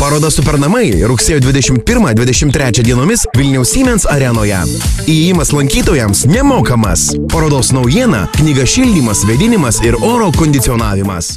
[0.00, 4.62] Paroda Supernamai rugsėjo 21-23 dienomis Vilniaus Siemens arenoje.
[5.04, 7.10] Įėjimas lankytojams nemokamas.
[7.28, 11.34] Parodos naujiena- knyga šildymas, vėdinimas ir oro kondicionavimas.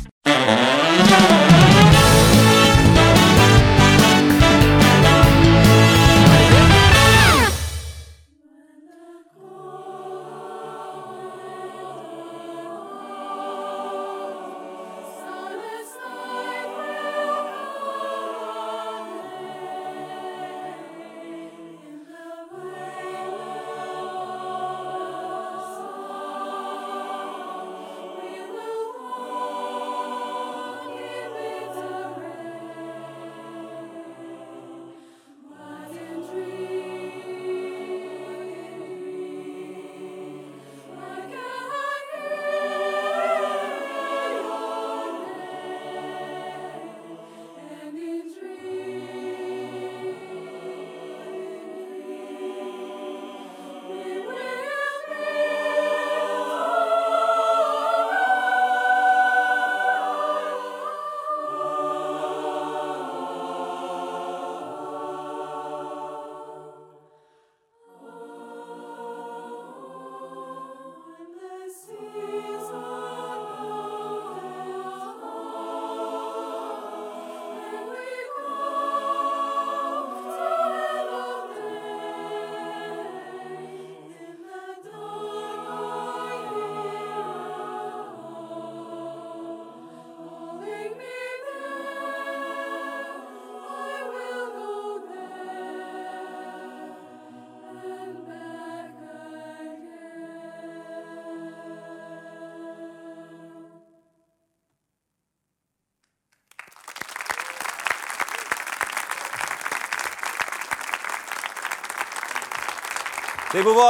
[113.53, 113.85] Tai buvo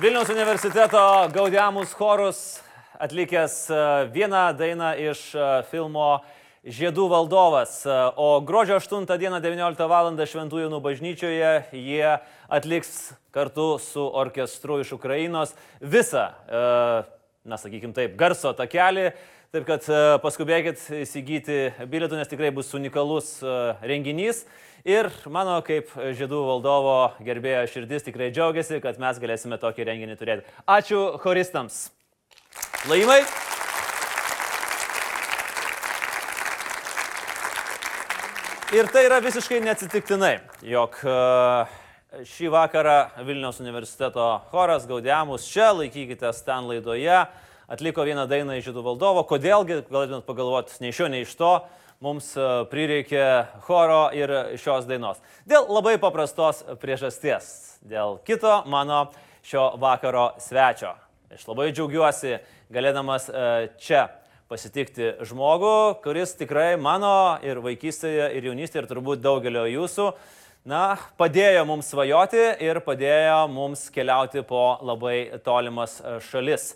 [0.00, 0.98] Vilniaus universiteto
[1.30, 2.38] Gaudiamus chorus
[2.98, 6.16] atlikęs e, vieną dainą iš e, filmo
[6.66, 7.76] Žiedų valdovas.
[7.86, 10.10] E, O gruodžio 8 dieną 19 val.
[10.26, 12.10] Šventųjų bažnyčioje jie
[12.50, 16.32] atliks kartu su orkestru iš Ukrainos visą,
[17.46, 19.12] na sakykime taip, garso takelį.
[19.52, 21.54] Taip kad e, paskubėkit įsigyti
[21.92, 24.38] bilietų, nes tikrai bus unikalus e, renginys.
[24.88, 30.48] Ir mano kaip žiedų valdovo gerbėjo širdis tikrai džiaugiasi, kad mes galėsime tokį renginį turėti.
[30.64, 31.82] Ačiū choristams.
[32.88, 33.18] Laimai.
[38.72, 40.34] Ir tai yra visiškai neatsitiktinai,
[40.64, 41.20] jog e,
[42.24, 42.98] šį vakarą
[43.28, 47.26] Vilniaus universiteto choras Gaudiamus čia, laikykitės ten laidoje,
[47.72, 49.24] atliko vieną dainą iš žydų valdovo.
[49.28, 51.52] Kodėlgi, galėtumėt pagalvoti, nei iš šio, nei iš to,
[52.04, 53.26] mums e, prireikė
[53.66, 55.22] choro ir šios dainos.
[55.48, 59.06] Dėl labai paprastos priežasties, dėl kito mano
[59.46, 60.92] šio vakaro svečio.
[61.32, 62.36] Aš labai džiaugiuosi
[62.72, 63.48] galėdamas e,
[63.80, 64.06] čia
[64.52, 70.10] pasitikti žmogų, kuris tikrai mano ir vaikystėje, ir jaunystėje, ir turbūt daugelio jūsų,
[70.68, 76.74] na, padėjo mums svajoti ir padėjo mums keliauti po labai tolimas šalis.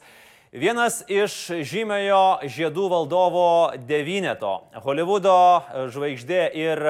[0.57, 1.35] Vienas iš
[1.69, 4.55] žymėjo žiedų valdovo devyneto,
[4.87, 5.35] Hollywoodo
[5.93, 6.81] žvaigždė ir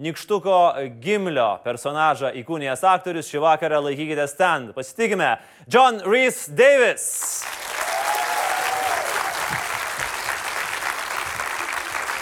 [0.00, 0.60] Nikštuko
[1.04, 4.72] Gimlio personažą įkūnijęs aktorius šį vakarą laikykite stand.
[4.72, 5.34] Pasitikime,
[5.68, 7.44] John Rhys Davis.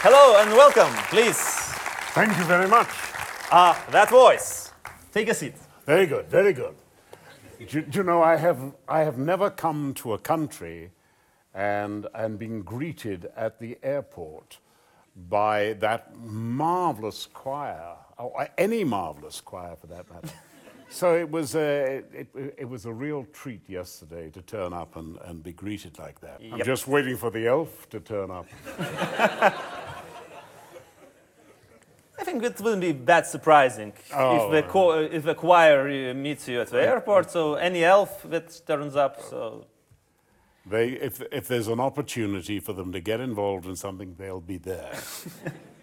[0.02, 1.38] Hello and welcome, please.
[2.18, 2.90] Thank you very much.
[3.52, 4.72] Ah, that voice.
[5.14, 5.54] Take a seat.
[5.86, 6.74] Very good, very good.
[7.66, 10.92] Do, do you know, I have, I have never come to a country
[11.54, 14.58] and, and been greeted at the airport
[15.28, 20.34] by that marvelous choir, oh, or any marvelous choir for that matter.
[20.88, 25.18] so it was, a, it, it was a real treat yesterday to turn up and,
[25.24, 26.40] and be greeted like that.
[26.52, 28.46] I'm just waiting for the elf to turn up.
[32.20, 34.36] I think it wouldn't be that surprising Oh.
[34.36, 37.30] if, the cho- if the choir uh, meets you at the airport.
[37.30, 39.20] So any elf that turns up.
[39.30, 39.66] So
[40.66, 44.58] They, if, if there's an opportunity for them to get involved in something, they'll be
[44.58, 44.92] there.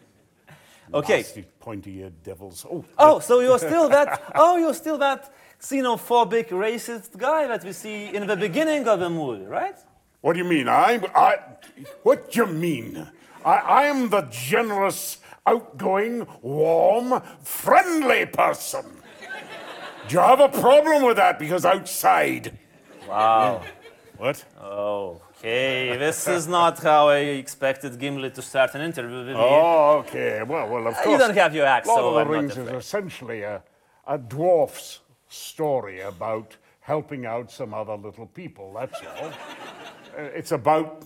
[0.94, 1.18] okay.
[1.18, 2.66] Nasty, pointy-eared devils.
[2.70, 4.22] Oh, Oh, so you're still that?
[4.36, 9.10] Oh, you're still that xenophobic, racist guy that we see in the beginning of the
[9.10, 9.78] movie, right?
[10.22, 10.68] What do you mean?
[10.68, 11.06] I'm.
[11.16, 11.38] I.
[12.04, 13.08] What do you mean?
[13.46, 18.86] I, I am the generous, outgoing, warm, friendly person.
[20.08, 21.40] Do you have a problem with that?
[21.40, 22.58] Because outside.
[23.08, 23.62] Wow.
[24.18, 24.46] What?
[24.62, 29.34] Okay, this is not how I expected Gimli to start an interview with me.
[29.36, 30.42] Oh, okay.
[30.44, 31.08] Well, well, of course.
[31.08, 32.78] You don't have your axe, Lord so of I'm the not Rings is afraid.
[32.78, 33.62] essentially a,
[34.08, 38.74] a dwarf's story about helping out some other little people.
[38.74, 39.28] That's all.
[40.18, 41.06] Uh, it's about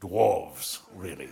[0.00, 1.30] dwarves, really.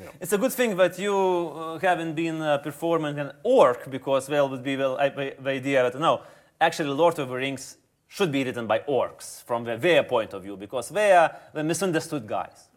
[0.00, 0.10] Yeah.
[0.20, 4.48] It's a good thing that you uh, haven't been uh, performing an orc because well
[4.48, 6.22] would be well I, the- idea that no,
[6.60, 10.42] actually Lord of the Rings should be written by orcs from the, their point of
[10.42, 12.68] view because they are the misunderstood guys.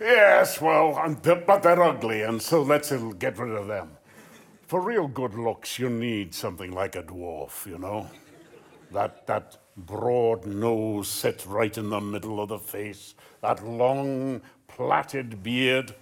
[0.00, 1.16] Yes, well,
[1.46, 3.90] but they're ugly, and so let's uh, get rid of them.
[4.66, 8.10] For real good looks, you need something like a dwarf, you know?
[8.92, 15.42] That, that broad nose set right in the middle of the face, that long, plaited
[15.42, 15.94] beard.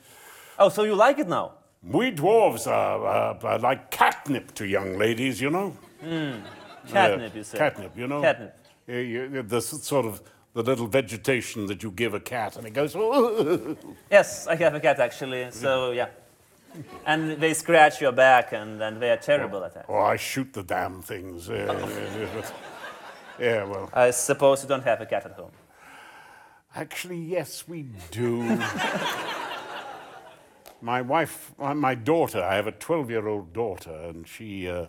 [0.59, 1.53] Oh, so you like it now?
[1.83, 5.77] We dwarves are, uh, are like catnip to young ladies, you know?
[6.01, 7.59] Catnip, Yeah, you say.
[7.59, 8.23] Catnip, you know?
[8.23, 8.57] Catnip.
[8.87, 10.23] Yeah, you- the sort of
[10.55, 12.95] the little vegetation that you give a cat, and it goes.
[14.11, 15.51] Yes, I have a cat actually.
[15.51, 16.09] So yeah,
[17.07, 19.87] and they scratch your back, and then they are terrible at that.
[19.89, 21.49] Oh, I shoot the damn things.
[21.49, 21.73] Yeah.
[23.39, 25.51] yeah, well, I suppose you don't have a cat at home.
[26.77, 28.59] actually, yes, we do.
[30.85, 34.87] my wife, my- my daughter, I have a 12 year old daughter, and she, uh,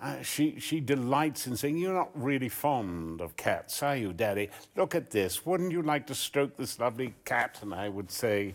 [0.00, 4.48] uh, she, she delights in saying, You're not really fond of cats, are you, Daddy?
[4.76, 5.44] Look at this.
[5.44, 7.58] Wouldn't you like to stroke this lovely cat?
[7.60, 8.54] And I would say,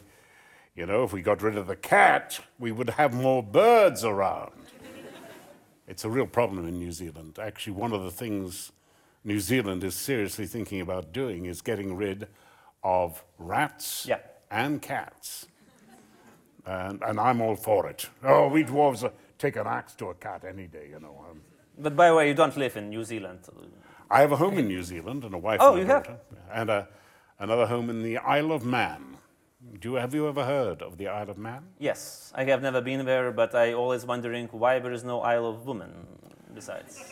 [0.76, 4.54] You know, if we got rid of the cat, we would have more birds around.
[5.88, 7.38] It's a real problem in New Zealand.
[7.40, 8.72] Actually, one of the things
[9.26, 12.28] New Zealand is seriously thinking about doing is getting rid
[12.84, 14.20] of rats Yeah.
[14.50, 15.46] and cats.
[16.66, 18.10] And, and I'm all for it.
[18.24, 21.26] Oh, we dwarves uh, take an axe to a cat any day, you know.
[21.30, 21.42] Um,
[21.78, 23.40] But by the way, you don't live in New Zealand.
[24.10, 26.04] I have a home in New Zealand and a wife Oh, and a you have?
[26.04, 26.20] daughter.
[26.54, 26.88] And a,
[27.40, 29.18] another home in the Isle of Man.
[29.80, 31.64] Do you, have you ever heard of the Isle of Man?
[31.80, 35.46] Yes, I have never been there, but I always wondering why there is no Isle
[35.48, 35.92] of Woman
[36.54, 37.04] besides.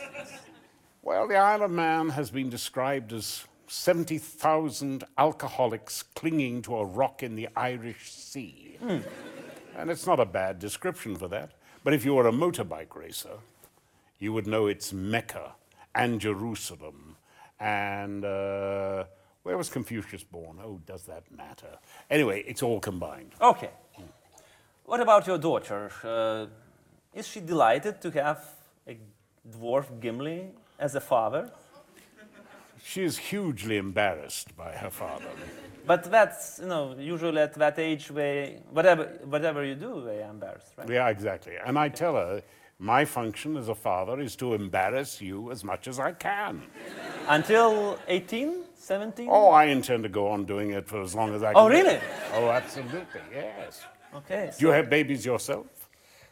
[1.02, 7.22] Well, the Isle of Man has been described as 70,000 alcoholics clinging to a rock
[7.22, 8.78] in the Irish Sea.
[9.76, 11.52] And it's not a bad description for that.
[11.84, 13.38] But if you were a motorbike racer,
[14.18, 15.54] you would know it's Mecca
[15.94, 17.16] and Jerusalem.
[17.58, 19.04] And uh,
[19.42, 20.58] where was Confucius born?
[20.62, 21.78] Oh, does that matter?
[22.10, 23.32] Anyway, it's all combined.
[23.40, 23.70] Okay.
[24.84, 25.90] What about your daughter?
[26.04, 26.46] Uh,
[27.14, 28.44] is she delighted to have
[28.86, 28.96] a
[29.50, 31.50] dwarf Gimli as a father?
[32.84, 35.30] She is hugely embarrassed by her father.
[35.84, 40.30] But that's, you know, usually at that age, they, whatever, whatever you do, they are
[40.30, 40.88] embarrassed, right?
[40.88, 41.54] Yeah, exactly.
[41.66, 42.40] And I tell her,
[42.78, 46.62] my function as a father is to embarrass you as much as I can.
[47.28, 49.28] Until 18, 17?
[49.28, 51.62] Oh, I intend to go on doing it for as long as I can.
[51.62, 51.98] Oh, really?
[52.34, 53.82] Oh, absolutely, yes.
[54.14, 54.52] Okay.
[54.56, 55.66] Do you have babies yourself?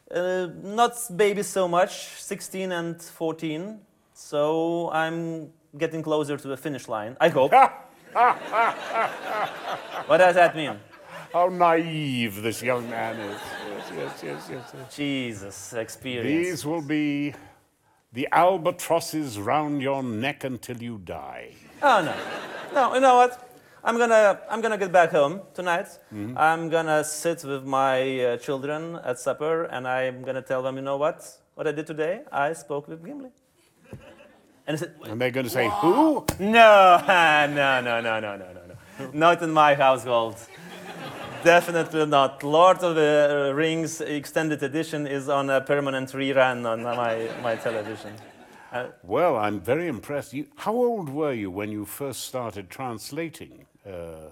[0.08, 3.80] Uh, not babies so much, 16 and 14.
[4.12, 7.16] So I'm getting closer to the finish line.
[7.20, 7.52] I hope.
[7.52, 7.72] what
[10.18, 10.78] does that mean?
[11.32, 13.40] How naive this young man is.
[13.40, 14.72] Yes, yes, yes, yes.
[14.76, 14.96] yes.
[14.96, 16.48] Jesus, experience.
[16.48, 17.34] These will be
[18.12, 21.52] the albatrosses round your neck until you die.
[21.82, 22.14] Oh no,
[22.74, 22.94] no.
[22.94, 23.46] You know what?
[23.84, 25.86] I'm gonna I'm gonna get back home tonight.
[26.36, 30.82] I'm gonna sit with my uh, children at supper, and I'm gonna tell them, you
[30.82, 31.24] know what?
[31.54, 32.22] What I did today?
[32.32, 33.30] I spoke with Gimli.
[34.66, 36.24] And I said, And they're going to say, Who?
[36.38, 39.10] No, no, no, no, no, no, no, no.
[39.12, 40.36] Not in my household.
[41.42, 42.42] Definitely not.
[42.42, 48.12] Lord of the Rings Extended Edition is on a permanent rerun on my, my television.
[48.72, 50.34] Uh, Well, I'm very impressed.
[50.34, 54.30] You, how old were you when you first started translating uh,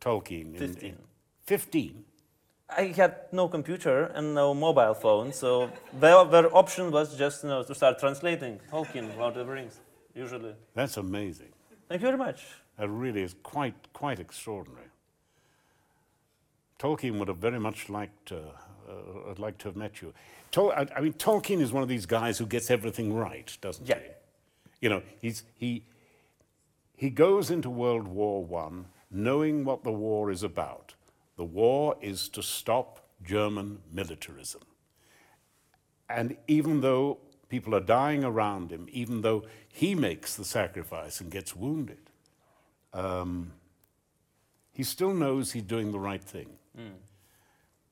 [0.00, 0.56] Tolkien?
[0.56, 0.96] in- in-
[1.44, 1.94] Fifteen.
[1.94, 2.04] 15?
[2.76, 7.48] I had no computer and no mobile phone, so their, their option was just you
[7.48, 9.80] know, to start translating Tolkien, Lord of the Rings,
[10.14, 10.54] usually.
[10.74, 11.48] That's amazing.
[11.88, 12.44] Thank you very much.
[12.78, 14.86] That really is quite, quite extraordinary.
[16.78, 18.36] Tolkien would have very much liked, uh,
[18.88, 20.12] uh, I'd like to have met you.
[20.52, 23.88] Tol- I, I mean, Tolkien is one of these guys who gets everything right, doesn't
[23.88, 23.98] Yeah.
[23.98, 24.08] he?
[24.80, 25.82] You know, he's, he,
[26.96, 30.94] he goes into World War One knowing what the war is about.
[31.38, 34.62] The war is to stop German militarism.
[36.10, 37.18] And even though
[37.48, 42.10] people are dying around him, even though he makes the sacrifice and gets wounded,
[42.92, 43.52] um,
[44.72, 46.50] he still knows he's doing the right thing.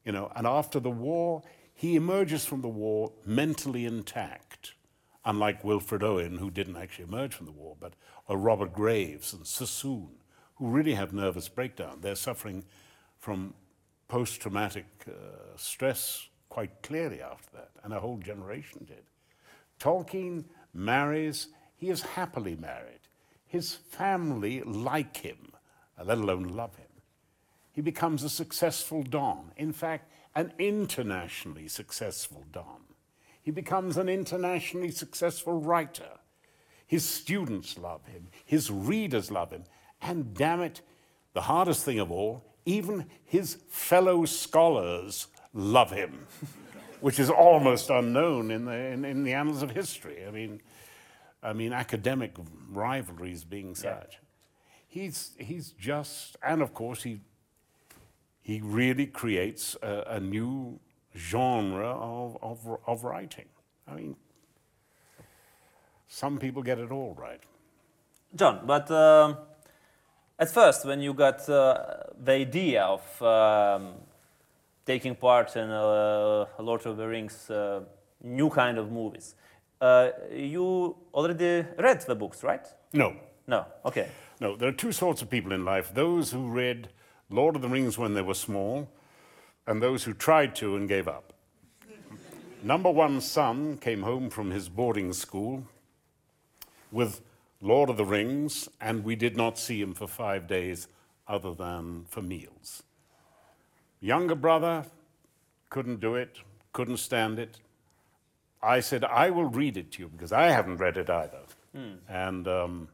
[0.05, 4.75] You know, and after the war, he emerges from the war mentally intact,
[5.25, 7.95] unlike Wilfred Owen, who didn't actually emerge from the war, but
[8.27, 10.11] or Robert Graves and Sassoon,
[10.57, 11.99] who really have nervous breakdown.
[12.01, 12.65] They're suffering
[13.19, 13.55] from
[14.09, 15.13] post traumatic uh,
[15.57, 19.05] stress quite clearly after that, and a whole generation did.
[19.79, 23.01] Tolkien marries, he is happily married.
[23.47, 25.53] His family like him,
[26.03, 26.87] let alone love him.
[27.73, 29.53] He becomes a successful Don.
[29.57, 32.81] In fact, an internationally successful Don.
[33.43, 36.19] He becomes an internationally successful writer.
[36.87, 39.65] His students love him, his readers love him,
[40.01, 40.81] and damn it,
[41.33, 46.27] the hardest thing of all, even his fellow scholars love him,
[47.01, 50.25] which is almost unknown in the, in, in, the annals of history.
[50.27, 50.61] I mean,
[51.43, 52.37] I mean, academic
[52.71, 53.87] rivalries being such.
[53.87, 54.19] Yeah.
[54.89, 57.21] He's, he's just, and of course, he,
[58.43, 60.81] he really creates a, a new
[61.17, 63.47] genre of, of, of writing.
[63.87, 64.17] I mean,
[66.09, 67.41] some people get it all right.
[68.35, 69.35] John, but uh,
[70.39, 71.79] at first, when you got uh,
[72.23, 73.95] the idea of um,
[74.85, 77.81] taking part in uh, Lord of the Rings uh,
[78.23, 79.35] new kind of movies,
[79.81, 82.67] uh, you already read the books, right?
[82.93, 83.15] No.
[83.47, 84.09] No, okay.
[84.41, 86.89] No, there are two sorts of people in life those who read
[87.31, 88.89] Lord of the Rings when they were small,
[89.67, 91.33] and those who tried to and gave up.
[92.63, 95.65] Number one son came home from his boarding school
[96.91, 97.21] with
[97.61, 100.89] Lord of the Rings, and we did not see him for five days
[101.27, 102.83] other than for meals.
[104.01, 104.85] Younger brother
[105.71, 106.39] couldn't do it,
[106.73, 107.59] couldn't stand it.
[108.63, 111.41] I said, I will read it to you because I haven't read it either.
[111.77, 111.97] Mm.
[112.09, 112.89] And, um,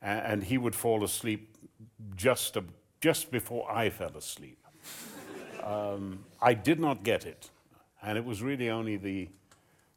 [0.00, 1.54] and he would fall asleep
[2.16, 2.64] just, a,
[3.00, 4.58] just before I fell asleep.
[5.62, 7.50] um, I did not get it.
[8.02, 9.28] And it was really only the,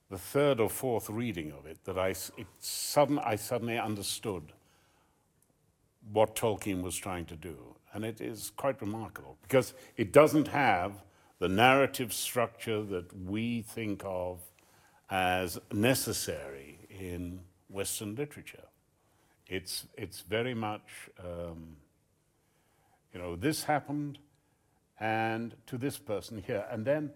[0.10, 4.54] the third or fourth reading of it that I, it sudden, I suddenly understood
[6.12, 7.76] what Tolkien was trying to do.
[7.94, 11.04] And it is quite remarkable because it doesn't have
[11.40, 14.40] the narrative structure that we think of
[15.10, 18.64] as necessary in Western literature.
[19.48, 21.78] It's, it's very much, um,
[23.14, 24.20] you know, this happened
[25.00, 26.66] and to this person here.
[26.72, 27.12] And then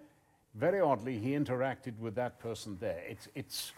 [0.56, 3.04] very oddly, he interacted with that person there.
[3.08, 3.72] It's, it's,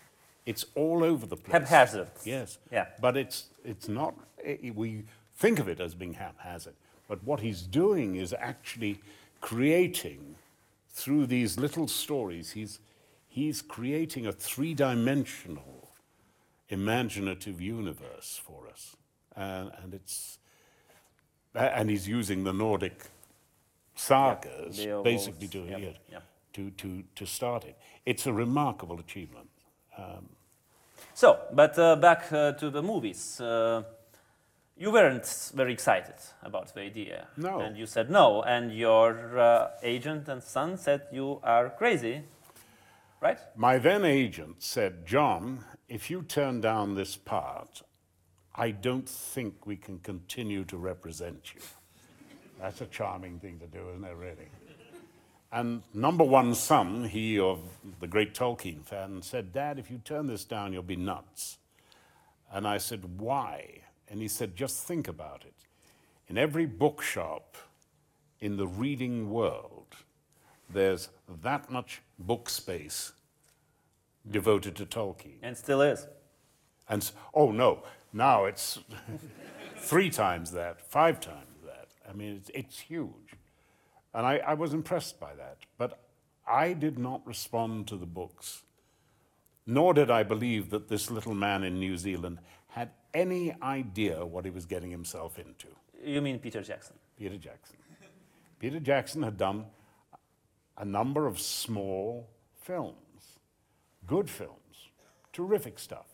[0.45, 1.69] it's all over the place.
[1.69, 2.09] Haphazard.
[2.23, 2.57] Yes.
[2.71, 2.87] Yeah.
[2.99, 5.03] But it's, it's not, it, we
[5.35, 6.73] think of it as being haphazard.
[7.07, 8.99] But what he's doing is actually
[9.41, 10.35] creating,
[10.89, 12.79] through these little stories, he's,
[13.27, 15.91] he's creating a three dimensional
[16.69, 18.95] imaginative universe for us.
[19.35, 20.39] And, and, it's,
[21.53, 23.03] and he's using the Nordic
[23.95, 25.03] sagas, yep.
[25.03, 25.81] basically doing yep.
[25.81, 25.97] it.
[26.11, 27.77] Yep to, to, to start it.
[28.05, 29.49] It's a remarkable achievement.
[29.97, 30.29] Um,
[31.13, 33.39] so, but uh, back uh, to the movies.
[33.39, 33.83] Uh,
[34.77, 37.27] you weren't very excited about the idea.
[37.37, 37.59] No.
[37.59, 42.23] And you said no, and your uh, agent and son said you are crazy,
[43.21, 43.37] right?
[43.55, 47.83] My then agent said, John, if you turn down this part,
[48.55, 51.61] I don't think we can continue to represent you.
[52.59, 54.47] That's a charming thing to do, isn't it, really?
[55.53, 57.59] And number one son, he of
[57.99, 61.59] the great Tolkien fan, said, Dad, if you turn this down, you'll be nuts.
[62.51, 63.81] And I said, Why?
[64.09, 65.53] And he said, Just think about it.
[66.27, 67.55] In every bookshop
[68.39, 69.95] in the reading world,
[70.67, 71.09] there's
[71.43, 73.11] that much book space
[74.29, 75.37] devoted to Tolkien.
[75.43, 76.07] And still is.
[76.89, 78.79] And oh no, now it's
[79.77, 81.89] three times that, five times that.
[82.09, 83.22] I mean, it's, it's huge.
[84.13, 85.57] And I, I was impressed by that.
[85.77, 85.99] But
[86.47, 88.63] I did not respond to the books,
[89.65, 94.45] nor did I believe that this little man in New Zealand had any idea what
[94.45, 95.67] he was getting himself into.
[96.03, 96.95] You mean Peter Jackson?
[97.17, 97.77] Peter Jackson.
[98.59, 99.65] Peter Jackson had done
[100.77, 102.29] a number of small
[102.61, 103.39] films,
[104.07, 104.89] good films,
[105.31, 106.07] terrific stuff.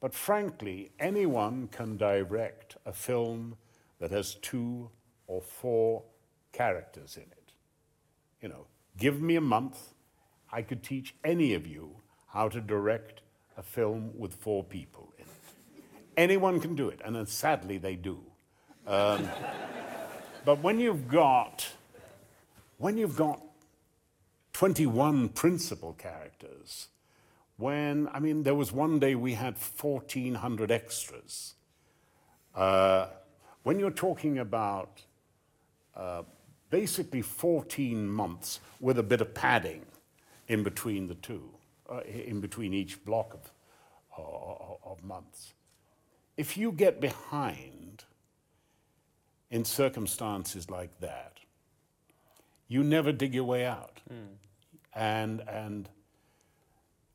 [0.00, 3.56] But frankly, anyone can direct a film
[4.00, 4.90] that has two
[5.26, 6.02] or four
[6.54, 7.52] characters in it.
[8.40, 9.94] You know, give me a month,
[10.50, 11.96] I could teach any of you
[12.28, 13.20] how to direct
[13.56, 15.84] a film with four people in it.
[16.16, 18.20] Anyone can do it, and then sadly they do.
[18.86, 19.28] Um,
[20.44, 21.68] but when you've got
[22.78, 23.40] when you've got
[24.52, 26.88] 21 principal characters,
[27.56, 31.54] when I mean there was one day we had 1,400 extras.
[32.54, 33.06] Uh,
[33.62, 35.02] when you're talking about
[35.96, 36.22] uh,
[36.74, 39.82] basically 14 months with a bit of padding
[40.48, 41.48] in between the two,
[41.88, 43.52] uh, in between each block of,
[44.18, 45.54] uh, of months.
[46.36, 48.02] If you get behind,
[49.52, 51.38] in circumstances like that,
[52.66, 54.00] you never dig your way out.
[54.96, 55.88] And, and,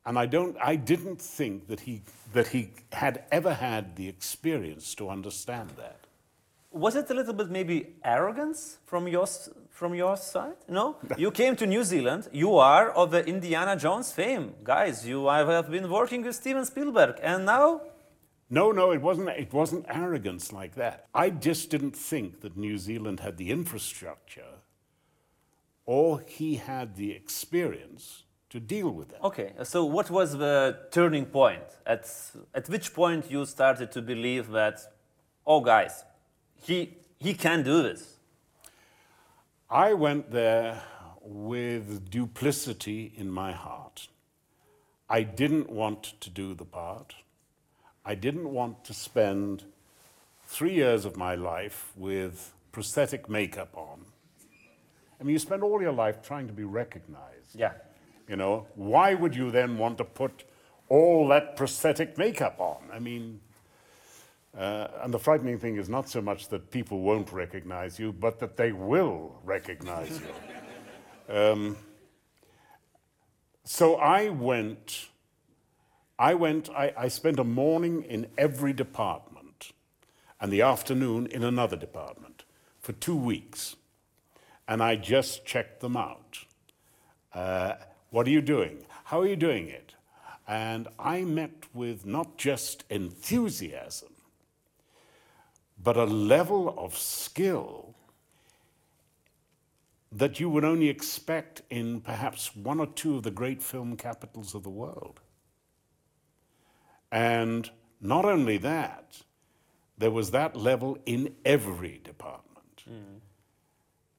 [0.06, 2.00] and I, don't, I didn't think that he,
[2.32, 6.06] that he had ever had the experience to understand that.
[6.72, 9.26] Was it a little bit maybe arrogance from your,
[9.70, 10.54] from your side?
[10.68, 10.96] No?
[11.16, 12.28] you came to New Zealand.
[12.32, 14.54] You are of the Indiana Jones fame.
[14.62, 17.16] Guys, you have been working with Steven Spielberg.
[17.22, 17.80] And now?
[18.48, 21.06] No, no, it wasn't, it wasn't arrogance like that.
[21.12, 24.60] I just didn't think that New Zealand had the infrastructure
[25.86, 29.24] or he had the experience to deal with that.
[29.24, 31.64] Okay, so what was the turning point?
[31.84, 32.08] At,
[32.54, 34.80] at which point you started to believe that,
[35.44, 36.04] oh, guys,
[36.62, 38.16] he, he can do this?
[39.68, 40.82] I went there
[41.22, 44.08] with duplicity in my heart.
[45.08, 47.14] I didn't want to do the part.
[48.04, 49.64] I didn't want to spend
[50.44, 54.06] three years of my life with prosthetic makeup on.
[55.20, 57.54] I mean, you spend all your life trying to be recognized.
[57.54, 57.72] Yeah.
[58.26, 60.44] You know, why would you then want to put
[60.88, 62.78] all that prosthetic makeup on?
[62.92, 63.40] I mean,
[64.56, 68.38] uh, and the frightening thing is not so much that people won't recognize you, but
[68.40, 70.26] that they will recognize you.
[71.28, 71.76] Um,
[73.62, 75.10] so I went,
[76.18, 79.70] I went, I, I spent a morning in every department
[80.40, 82.42] and the afternoon in another department
[82.80, 83.76] for two weeks.
[84.66, 86.46] And I just checked them out.
[87.32, 87.74] Uh,
[88.10, 88.84] what are you doing?
[89.04, 89.94] How are you doing it?
[90.48, 94.09] And I met with not just enthusiasm,
[95.82, 97.94] but a level of skill
[100.12, 104.54] that you would only expect in perhaps one or two of the great film capitals
[104.54, 105.20] of the world.
[107.12, 107.70] And
[108.00, 109.22] not only that,
[109.96, 112.84] there was that level in every department.
[112.84, 113.18] Hmm.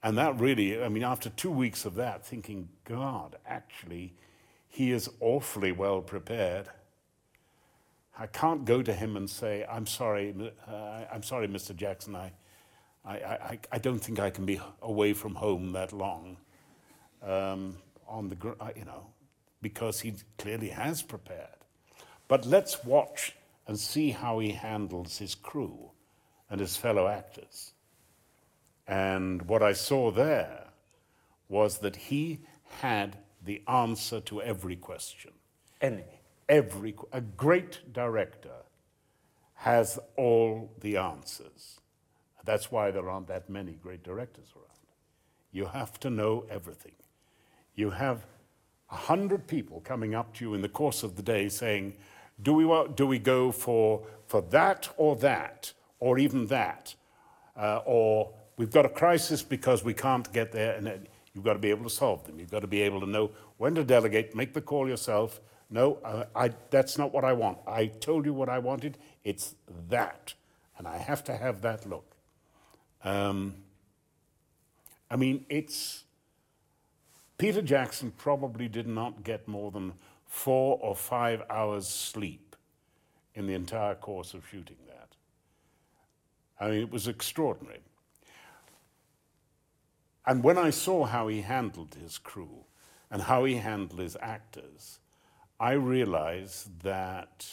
[0.04, 4.14] And that really, I mean, after two weeks of that, thinking, God, actually,
[4.68, 6.70] he is awfully well prepared.
[8.18, 10.36] I can't go to him and say, I'm sorry,
[10.68, 10.74] uh,
[11.12, 11.76] I'm sorry, Mr.
[11.76, 12.32] Jackson, I,
[13.06, 16.38] I, I, I don't think I can be away from home that long.
[17.24, 17.78] Um,
[18.12, 18.36] on the,
[18.76, 19.08] you know,
[19.62, 21.48] because he clearly has prepared.
[22.28, 23.36] But let's watch
[23.68, 25.92] and see how he handles his crew
[26.50, 27.72] and his fellow actors.
[28.88, 30.66] And what I saw there
[31.48, 32.42] was that he
[32.82, 35.32] had the answer to every question.
[35.80, 36.21] Any.
[36.52, 38.66] Every, a great director
[39.54, 41.80] has all the answers.
[42.44, 44.68] That's why there aren't that many great directors around.
[45.54, 46.92] You have to know everything.
[47.74, 48.26] You have
[48.90, 51.94] a hundred people coming up to you in the course of the day saying,
[52.44, 56.94] do we, do we go for, for that or that, or even that?
[57.56, 61.60] Uh, or we've got a crisis because we can't get there, and you've got to
[61.60, 62.40] be able to solve them.
[62.40, 65.40] You've got to be able to know when to delegate, make the call yourself.
[65.72, 67.58] No, uh, I, that's not what I want.
[67.66, 68.98] I told you what I wanted.
[69.24, 69.56] It's
[69.90, 70.34] that.
[70.78, 72.16] And I have to have that look.
[73.04, 73.56] Um,
[75.10, 76.04] I mean, it's.
[77.38, 79.94] Peter Jackson probably did not get more than
[80.28, 82.56] four or five hours sleep
[83.34, 85.16] in the entire course of shooting that.
[86.60, 87.80] I mean, it was extraordinary.
[90.26, 92.66] And when I saw how he handled his crew
[93.10, 95.00] and how he handled his actors,
[95.62, 97.48] I realized that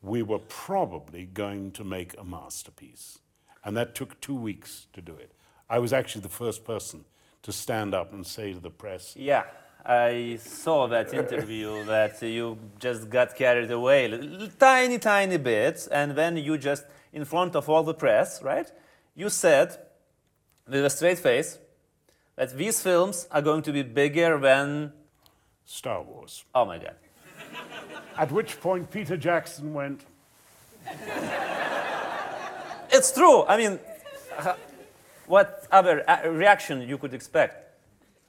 [0.00, 3.18] we were probably going to make a masterpiece.
[3.64, 5.32] And that took two weeks to do it.
[5.68, 7.04] I was actually the first person
[7.42, 9.42] to stand up and say to the press, Yeah,
[9.84, 16.36] I saw that interview that you just got carried away, tiny, tiny bit, and then
[16.36, 18.70] you just, in front of all the press, right?
[19.16, 19.76] You said,
[20.68, 21.58] with a straight face,
[22.36, 24.92] that these films are going to be bigger than.
[25.70, 26.44] Star Wars.
[26.52, 26.96] Oh my God.
[28.18, 30.04] At which point Peter Jackson went,
[32.92, 33.44] It's true.
[33.44, 33.78] I mean,
[34.36, 34.54] uh,
[35.26, 37.54] what other uh, reaction you could expect?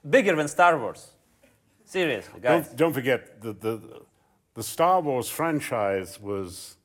[0.08, 1.10] Bigger than Star Wars.
[1.84, 2.68] Seriously, guys.
[2.68, 3.82] Don't, don't forget, the, the,
[4.54, 6.78] the Star Wars franchise was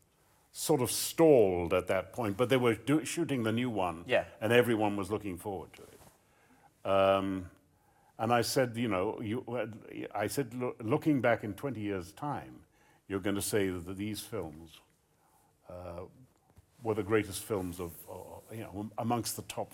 [0.53, 4.25] sort of stalled at that point, but they were do, shooting the new one, Yeah.
[4.41, 6.91] and everyone was looking forward to it.
[6.91, 7.51] Um,
[8.19, 9.45] and I said, you know, you,
[10.15, 12.61] I said, "Loo- looking back in 20 years' time,
[13.09, 14.81] you're going to say that these films
[15.69, 16.01] uh,
[16.83, 19.73] were the greatest films of, uh, you know, amongst the top,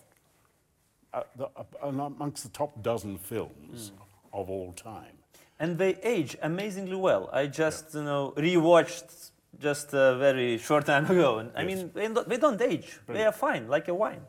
[1.14, 3.92] uh, the, uh, amongst the top dozen films
[4.33, 5.16] of all time.
[5.61, 7.28] and they age amazingly well.
[7.33, 11.38] I just you know rewatched just a very short time ago.
[11.40, 12.98] And I mean, they don't, they don't age.
[13.07, 14.22] They are fine, like a wine.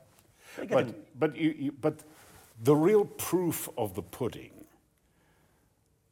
[0.58, 1.96] They get in- But, but, you, you, but
[2.64, 4.52] the real proof of the pudding,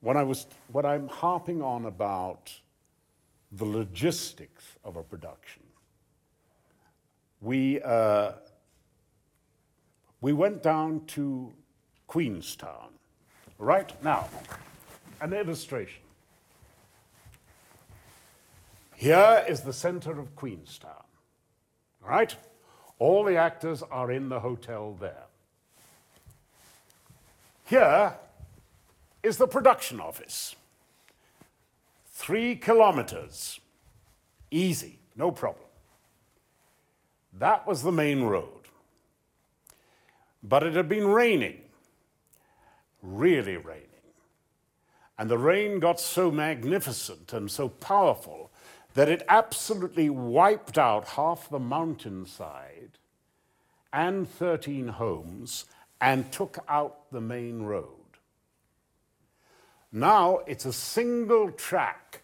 [0.01, 2.51] what, I was, what I'm harping on about
[3.53, 5.63] the logistics of a production,
[7.39, 8.33] we, uh,
[10.19, 11.53] we went down to
[12.07, 12.89] Queenstown.
[13.57, 14.27] Right now,
[15.21, 16.03] an illustration.
[18.95, 21.05] Here is the center of Queenstown.
[22.05, 22.35] Right?
[22.99, 25.30] All the actors are in the hotel there.
[27.71, 28.15] Here
[29.23, 30.57] is the production office.
[32.05, 33.61] Three kilometers.
[34.51, 35.69] Easy, no problem.
[37.31, 38.67] That was the main road.
[40.43, 41.61] But it had been raining,
[43.01, 43.87] really raining.
[45.17, 48.51] And the rain got so magnificent and so powerful
[48.95, 52.97] that it absolutely wiped out half the mountainside
[53.93, 55.63] and 13 homes
[56.01, 57.87] and took out the main road.
[59.91, 62.23] Now it's a single track,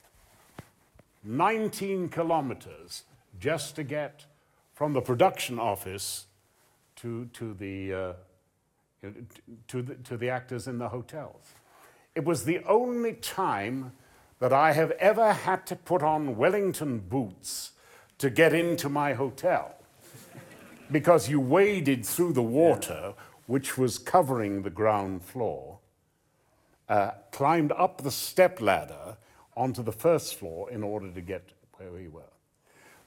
[1.24, 3.04] 19 kilometers,
[3.40, 4.26] just to get
[4.74, 6.26] from the production office
[6.98, 8.14] to, to, the, uh,
[9.68, 11.54] to, the, to the actors in the hotels.
[12.16, 13.92] It was the only time
[14.40, 17.72] that I have ever had to put on Wellington boots
[18.18, 19.76] to get into my hotel
[20.92, 23.14] because you waded through the water,
[23.48, 25.80] which was covering the ground floor,
[26.88, 29.18] uh, climbed up the step ladder
[29.56, 31.44] onto the first floor in order to get
[31.78, 32.22] where we were.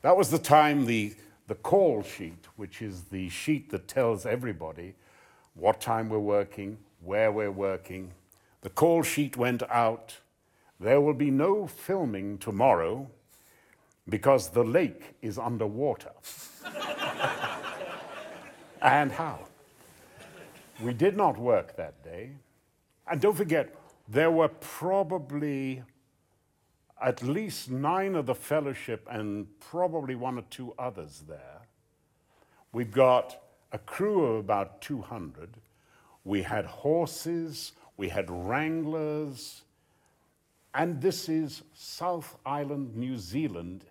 [0.03, 1.15] That was the time the,
[1.47, 4.95] the call sheet, which is the sheet that tells everybody
[5.55, 8.13] what time we're working, where we're working,
[8.63, 10.17] the call sheet went out.
[10.79, 13.11] There will be no filming tomorrow
[14.09, 16.13] because the lake is underwater.
[18.83, 19.41] and how?
[20.83, 22.31] We did not work that day.
[23.07, 23.75] And don't forget,
[24.09, 25.83] there were probably
[27.01, 31.63] at least nine of the fellowship and probably one or two others there.
[32.73, 35.57] We've got a crew of about 200.
[36.25, 39.63] We had horses, we had wranglers,
[40.75, 43.85] and this is South Island, New Zealand,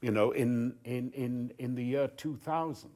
[0.00, 2.90] you know, in, in, in, in the year 2000.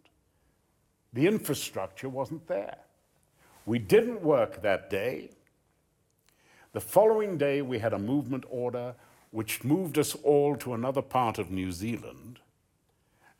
[1.15, 2.79] The infrastructure wasn't there.
[3.69, 5.29] We didn't work that day.
[6.73, 8.95] The following day, we had a movement order
[9.31, 12.39] which moved us all to another part of New Zealand,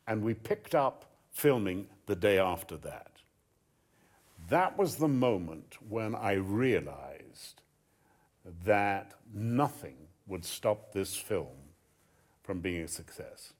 [0.05, 3.13] and we picked up filming the day after that.
[4.49, 7.63] That was the moment when I realized
[8.65, 11.73] that nothing would stop this film
[12.43, 13.53] from being a success.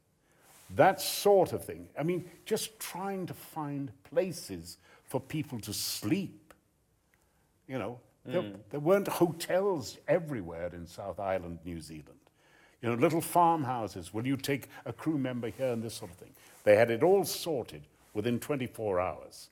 [0.76, 1.88] That sort of thing.
[1.98, 6.49] I mean, just trying to find places for people to sleep.
[7.70, 12.20] You know, there, there weren't hotels everywhere in South Island, New Zealand.
[12.82, 14.14] You know, little farmhouses.
[14.14, 16.32] Will you take a crew member here and this sort of thing?
[16.64, 19.50] They had it all sorted within 24 hours.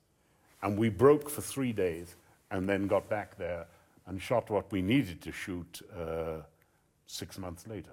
[0.63, 2.15] And we broke for three days
[2.49, 3.67] and then got back there
[4.07, 6.41] and shot what we needed to shoot uh,
[7.05, 7.91] six months later.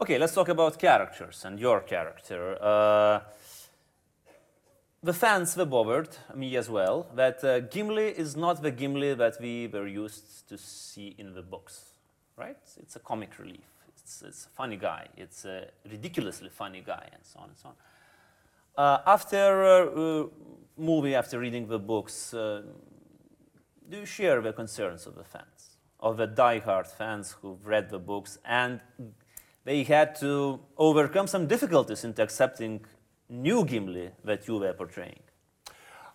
[0.00, 2.58] Okay, let's talk about characters and your character.
[2.60, 3.20] Uh,
[5.04, 9.36] the fans were bothered, me as well, that uh, Gimli is not the Gimli that
[9.38, 11.90] we were used to see in the books,
[12.38, 12.56] right?
[12.78, 13.68] It's a comic relief.
[13.88, 15.08] It's, it's a funny guy.
[15.18, 17.74] It's a ridiculously funny guy, and so on and so on.
[18.82, 20.26] Uh, after uh, uh,
[20.78, 22.62] movie, after reading the books, uh,
[23.90, 27.98] do you share the concerns of the fans, of the die-hard fans who've read the
[27.98, 28.80] books and
[29.64, 32.84] they had to overcome some difficulties into accepting
[33.28, 35.20] new Gimli that you were portraying?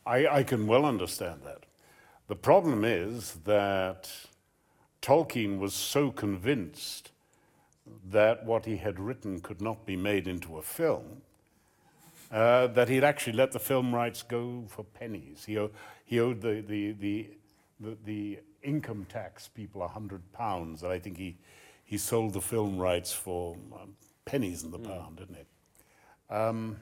[0.06, 1.66] I, I can well understand that.
[2.28, 4.12] The problem is that
[5.02, 7.12] Tolkien was so convinced
[8.12, 11.22] that what he had written could not be made into a film
[12.32, 15.46] uh, that he'd actually let the film rights go for pennies.
[15.46, 15.58] He,
[16.06, 17.30] he owed the, the, the,
[17.80, 21.38] the, the income tax people a hundred pounds, and I think he,
[21.84, 23.96] he sold the film rights for um,
[24.26, 26.36] pennies in the pound, didn't he?
[26.36, 26.78] Um,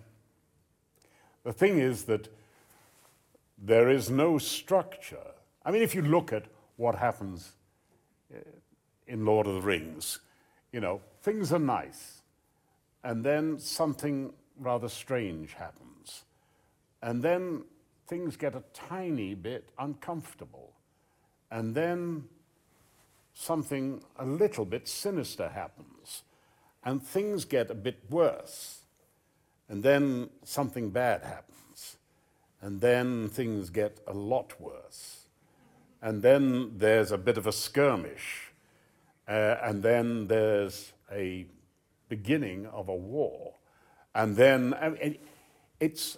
[1.48, 2.28] the thing is that
[3.58, 5.32] there is no structure.
[5.64, 6.44] I mean, if you look at
[6.76, 7.54] what happens
[8.36, 8.40] uh,
[9.08, 10.20] in Lord of the Rings,
[10.74, 12.22] you know, things are nice,
[13.02, 16.26] and then something rather strange happens,
[17.02, 17.64] and then
[18.08, 20.74] things get a tiny bit uncomfortable,
[21.50, 22.26] and then
[23.34, 26.24] something a little bit sinister happens,
[26.84, 28.82] and things get a bit worse.
[29.70, 31.98] And then something bad happens.
[32.62, 35.26] And then things get a lot worse.
[36.02, 38.52] And then there's a bit of a skirmish.
[39.28, 41.46] Uh, and then there's a
[42.08, 43.54] beginning of a war.
[44.16, 45.22] And then I mean, it,
[45.80, 46.18] it's,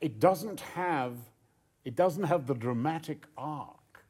[0.00, 1.16] it, doesn't have,
[1.84, 4.04] it doesn't have the dramatic arc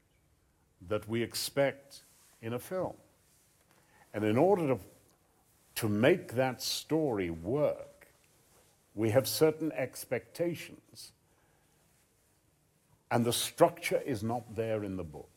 [0.89, 2.03] that we expect
[2.43, 2.95] in a film.
[4.13, 4.79] And in order to,
[5.77, 7.92] to make that story work,
[8.95, 11.13] we have certain expectations.
[13.11, 15.29] And the structure is not there in the book.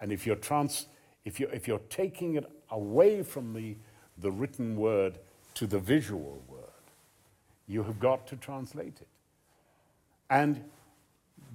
[0.00, 0.86] And if you're, trans,
[1.24, 3.76] if you're, if you're taking it away from the,
[4.18, 5.18] the written word
[5.54, 6.62] to the visual word,
[7.66, 9.08] you have got to translate it.
[10.30, 10.64] And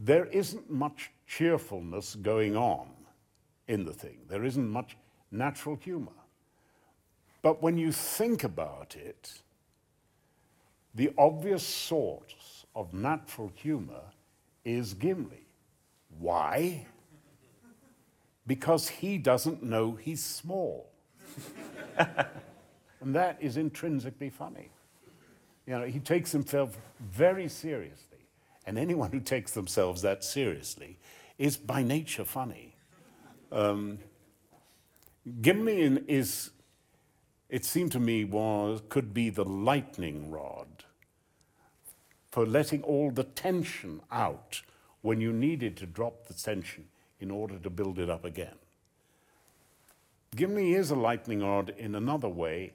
[0.04, 2.88] there isn't much cheerfulness going on
[3.68, 4.98] in the thing, there isn't much
[5.32, 6.12] natural humor.
[7.42, 9.42] But when you think about it,
[10.96, 14.02] the obvious source of natural humor
[14.64, 15.46] is Gimli.
[16.20, 16.86] Why?
[18.46, 20.90] Because he doesn't know he's small.
[21.98, 24.70] and that is intrinsically funny.
[25.66, 28.28] You know, he takes himself very seriously.
[28.66, 31.00] And anyone who takes themselves that seriously
[31.38, 32.76] is by nature funny.
[33.52, 34.00] Um,
[35.42, 36.52] Gimli is,
[37.50, 40.73] it seemed to me, was, could be the lightning rod
[42.34, 44.64] for letting all the tension out
[45.04, 46.86] when you needed to drop the tension
[47.20, 48.56] in order to build it up again.
[50.36, 52.74] Gimli is a lightning rod in another way.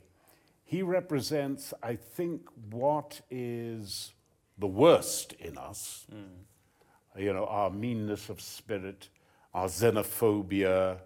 [0.65, 4.13] He represents, I think, what is
[4.59, 6.07] the worst in us.
[6.15, 7.21] Mm.
[7.21, 9.09] You know, our meanness of spirit,
[9.53, 10.99] our xenophobia,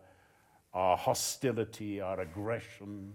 [0.75, 3.15] our hostility, our aggression,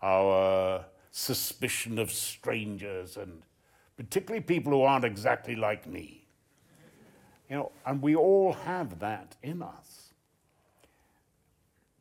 [0.00, 3.42] our suspicion of strangers, and
[3.96, 6.24] particularly people who aren't exactly like me.
[7.48, 10.14] You know, and we all have that in us.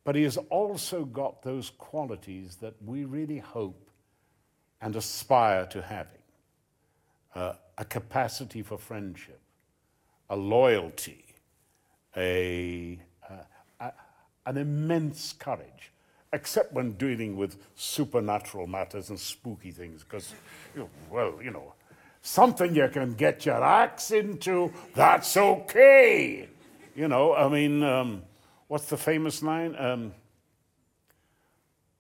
[0.04, 3.90] But he has also got those qualities that we really hope
[4.82, 6.22] and aspire to having
[7.36, 9.40] uh, a capacity for friendship,
[10.30, 11.26] a loyalty,
[12.18, 13.00] a,
[13.30, 13.36] uh,
[13.80, 13.92] a,
[14.46, 15.92] an immense courage,
[16.34, 20.34] except when dealing with supernatural matters and spooky things, because,
[20.74, 21.74] you know, well, you know,
[22.22, 26.48] something you can get your axe into, that's okay.
[26.96, 28.24] You know, I mean, um,
[28.68, 29.76] what's the famous line?
[29.78, 30.14] Um,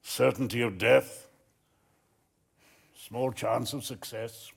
[0.02, 1.28] certainty of death,
[2.96, 4.52] small chance of success.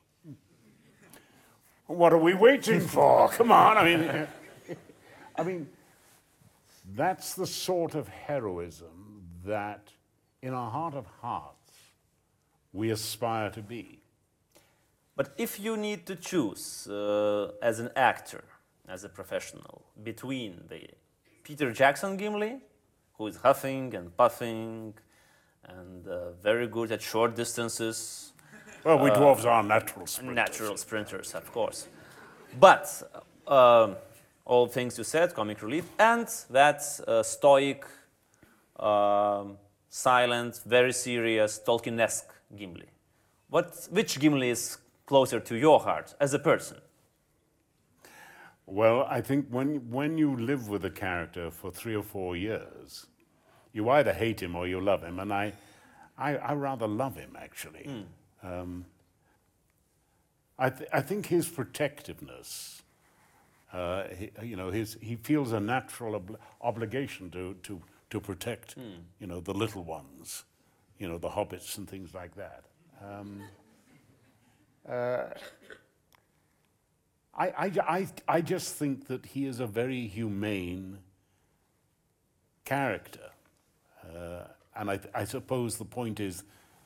[1.86, 3.28] What are we waiting for?
[3.32, 4.26] Come on, I mean,
[5.36, 5.68] I mean,
[6.94, 9.90] that's the sort of heroism that,
[10.42, 11.72] in our heart of hearts,
[12.72, 14.03] we aspire to be.
[15.16, 18.44] But if you need to choose uh, as an actor,
[18.88, 20.88] as a professional, between the
[21.44, 22.58] Peter Jackson Gimli,
[23.16, 24.94] who is huffing and puffing
[25.64, 28.32] and uh, very good at short distances.
[28.84, 30.36] Well, we dwarves are natural sprinters.
[30.36, 31.88] Natural sprinters, of course.
[32.58, 32.86] But
[33.46, 33.96] um,
[34.44, 37.84] all things you said, comic relief, and that uh, stoic,
[38.78, 39.56] um,
[39.88, 42.88] silent, very serious, Tolkien-esque Gimli.
[43.48, 46.78] What, which Gimli is closer to your heart as a person?
[48.66, 53.06] Well, I think when, when you live with a character for three or four years,
[53.72, 55.18] you either hate him or you love him.
[55.18, 55.52] And I,
[56.16, 57.86] I, I rather love him, actually.
[57.86, 58.04] Mm.
[58.42, 58.84] Um,
[60.58, 62.82] I, th- I think his protectiveness,
[63.72, 68.78] uh, he, you know, his, he feels a natural ob- obligation to, to, to protect,
[68.78, 69.00] mm.
[69.18, 70.44] you know, the little ones,
[70.98, 72.64] you know, the hobbits and things like that.
[73.02, 73.42] Um,
[74.88, 75.24] uh,
[77.36, 80.98] I, I, I, I just think that he is a very humane
[82.64, 83.30] character.
[84.02, 84.44] Uh,
[84.76, 86.44] and I, I suppose the point is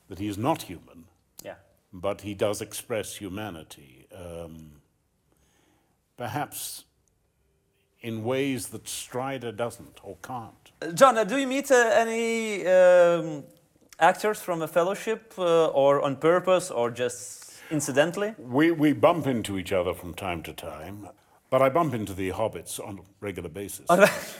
[0.08, 1.04] that he is not human,
[1.44, 1.56] yeah.
[1.92, 4.06] but he does express humanity.
[4.14, 4.72] Um,
[6.16, 6.84] perhaps
[8.00, 10.72] in ways that Strider doesn't or can't.
[10.80, 13.44] Uh, John, uh, do you meet uh, any um,
[13.98, 18.34] actors from a fellowship uh, or on purpose or just incidentally?
[18.38, 21.08] We, we bump into each other from time to time,
[21.50, 23.86] but I bump into the hobbits on a regular basis.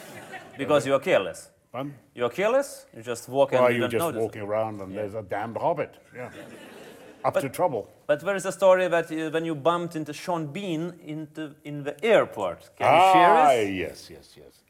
[0.58, 1.50] because you are careless.
[1.72, 1.94] Pardon?
[2.14, 2.86] You're careless?
[2.96, 5.94] You just walk and Or you don't just walking around and there's a damned hobbit.
[6.14, 6.30] Yeah.
[7.24, 7.90] Up to trouble.
[8.06, 11.82] But there is a story that uh, when you bumped into Sean Bean into, in
[11.82, 12.70] the airport.
[12.76, 13.74] Can you ah, share it?
[13.74, 14.62] yes, yes, yes.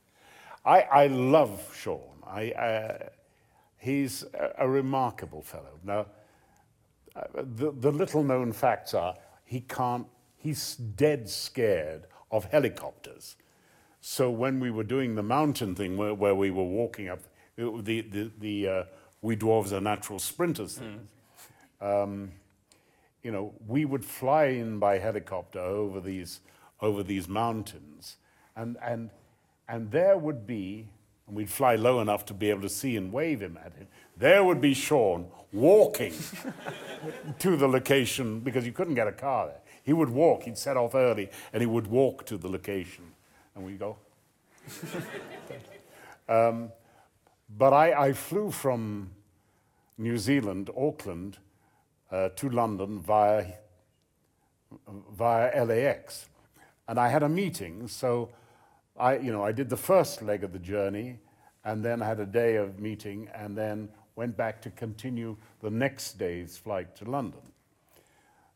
[0.64, 2.01] I, I love Sean.
[2.27, 3.09] I, uh,
[3.77, 5.79] he's a, a remarkable fellow.
[5.85, 6.07] Now,
[7.35, 13.37] the, the little known facts are he can't, he's dead scared of helicopters.
[14.01, 17.21] So when we were doing the mountain thing where, where we were walking up,
[17.57, 18.85] it- the, the, the uh,
[19.23, 21.09] we dwarves are natural sprinters thing.
[21.81, 22.33] Um,
[23.23, 26.41] you know, we would fly in by helicopter over these,
[26.81, 28.17] over these mountains,
[28.57, 29.11] and, and,
[29.69, 30.89] and there would be,
[31.29, 33.87] and we'd fly low enough to be able to see and wave him at him,
[34.17, 36.14] there would be Sean walking
[37.38, 39.61] to the location because you couldn't get a car there.
[39.85, 43.05] He would walk, he'd set off early, and he would walk to the location.
[43.55, 43.97] And we'd go.
[46.29, 46.73] um,
[47.57, 49.11] but I, I flew from
[49.97, 51.38] New Zealand, Auckland,
[52.11, 53.47] uh, to London via,
[55.12, 56.29] via LAX.
[56.87, 58.31] And I had a meeting, so
[58.99, 61.19] I, you know, I did the first leg of the journey,
[61.65, 66.19] and then had a day of meeting, and then went back to continue the next
[66.19, 67.41] day's flight to London.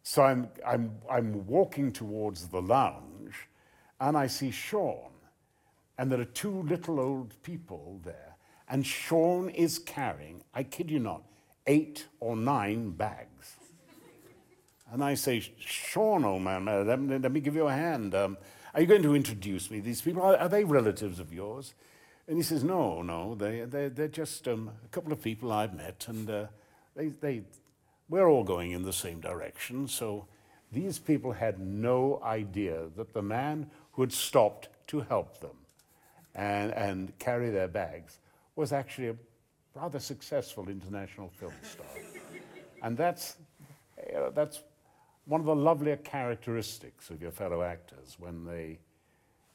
[0.03, 3.49] So I'm, I'm, I'm walking towards the lounge,
[4.01, 5.11] and I see Sean,
[5.99, 8.37] and there are two little old people there,
[8.69, 11.23] and Sean is carrying, I kid you not,
[11.67, 13.57] eight or nine bags.
[14.93, 18.15] And I say, Sean, old man, uh, let, me- let me give you a hand.
[18.15, 18.37] Um,
[18.75, 19.81] are you going to introduce me?
[19.81, 21.75] These people, are, are they relatives of yours?
[22.27, 25.75] And he says, no, no, they, they, they're just um, a couple of people I've
[25.75, 26.47] met, and uh,
[26.95, 27.43] they, they,
[28.09, 29.89] we're all going in the same direction.
[29.89, 30.27] So
[30.71, 35.57] these people had no idea that the man who had stopped to help them
[36.35, 38.19] and, and carry their bags
[38.57, 39.17] was actually a
[39.75, 41.87] rather successful international film star.
[42.83, 43.37] and that's,
[44.07, 44.61] you know, that's
[45.27, 48.79] one of the lovelier characteristics of your fellow actors when they,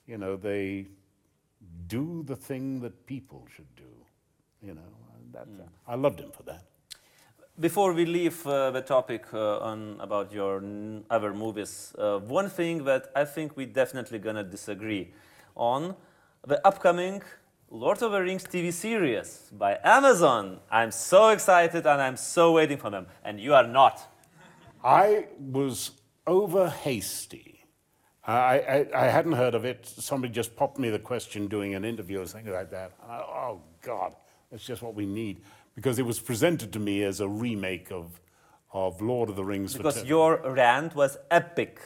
[0.08, 0.88] you know, they
[1.88, 3.84] do the thing that people should do.
[4.62, 4.82] You know,
[5.34, 5.48] that,
[5.88, 6.64] I loved him for that.
[7.60, 10.64] Before we leave uh, the topic uh, on about your
[11.10, 15.12] other movies, uh, one thing that I think we're definitely gonna disagree
[15.56, 15.96] on
[16.46, 17.24] the upcoming
[17.70, 20.60] Lord of the Rings TV series by Amazon.
[20.72, 24.08] I'm so excited and I'm so waiting for them, and you are not.
[24.84, 25.92] I was
[26.26, 27.66] over hasty.
[28.26, 29.86] I, I, I hadn't heard of it.
[29.86, 32.92] Somebody just popped me the question doing an interview or something like that.
[33.08, 34.16] I, oh, God,
[34.52, 35.42] that's just what we need.
[35.76, 38.20] Because it was presented to me as a remake of,
[38.74, 39.76] of Lord of the Rings.
[39.76, 41.80] Because your rant was epic.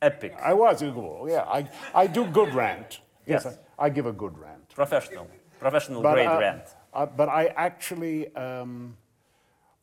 [0.00, 0.36] Epic.
[0.40, 1.42] I was, yeah.
[1.48, 3.00] I, I do good rant.
[3.28, 3.58] Yes, Yes.
[3.76, 4.68] I, I give a good rant.
[4.68, 5.26] Professional.
[5.58, 6.62] Professional grade uh, rant.
[6.94, 8.96] uh, but I actually, um,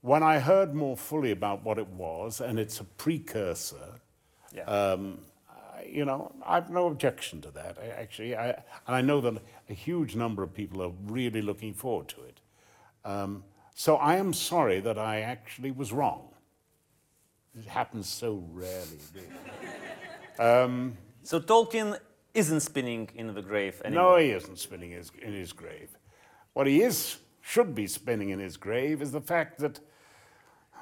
[0.03, 4.01] when I heard more fully about what it was, and it's a precursor,
[4.53, 4.63] Yeah.
[4.63, 5.19] um,
[5.87, 7.77] you know, I have no objection to that.
[7.81, 8.49] I, actually, I,
[8.85, 12.41] and I know that a huge number of people are really looking forward to it.
[13.05, 16.27] Um, so I am sorry that I actually was wrong.
[17.57, 18.99] It happens so rarely.
[19.15, 20.93] really.
[21.25, 21.97] So Tolkien
[22.33, 24.03] isn't spinning in the grave anymore.
[24.03, 25.97] No, he isn't spinning his, in his grave.
[26.51, 29.79] What he is, should be spinning in his grave is the fact that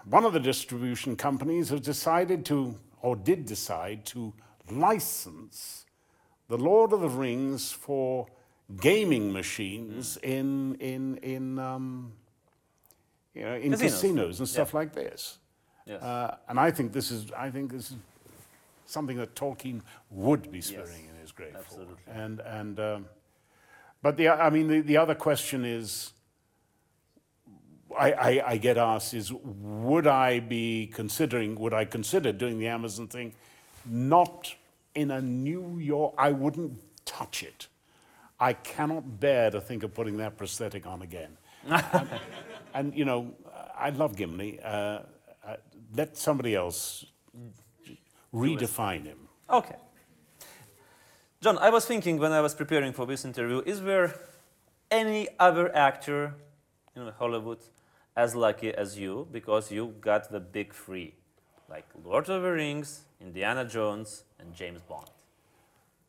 [0.05, 4.33] one of the distribution companies has decided to, or did decide to,
[4.69, 5.85] license
[6.47, 8.27] The Lord of the Rings for
[8.79, 12.13] gaming machines in, in, in, um,
[13.33, 13.93] you know, in Casinos.
[13.93, 15.39] casinos, and stuff like this.
[15.85, 16.01] Yes.
[16.01, 17.97] Uh, and I think this is, I think this is
[18.85, 21.95] something that Tolkien would be spinning in his grave absolutely.
[22.05, 22.11] for.
[22.11, 23.05] And, and, um,
[24.01, 26.13] but the, I mean, the, the other question is,
[27.97, 32.67] I, I, I get asked is, would I be considering, would I consider doing the
[32.67, 33.33] Amazon thing?
[33.85, 34.55] Not
[34.95, 37.67] in a New York, I wouldn't touch it.
[38.39, 41.37] I cannot bear to think of putting that prosthetic on again.
[41.69, 42.09] and,
[42.73, 43.33] and, you know,
[43.77, 44.59] I love Gimli.
[44.63, 44.67] Uh,
[45.45, 45.55] uh,
[45.95, 47.05] let somebody else
[48.33, 49.17] redefine him.
[49.49, 49.75] Okay.
[51.41, 54.13] John, I was thinking when I was preparing for this interview, is there
[54.89, 56.35] any other actor
[56.95, 57.59] in Hollywood
[58.15, 61.15] as lucky as you because you got the big three,
[61.69, 65.09] like Lord of the Rings, Indiana Jones, and James Bond?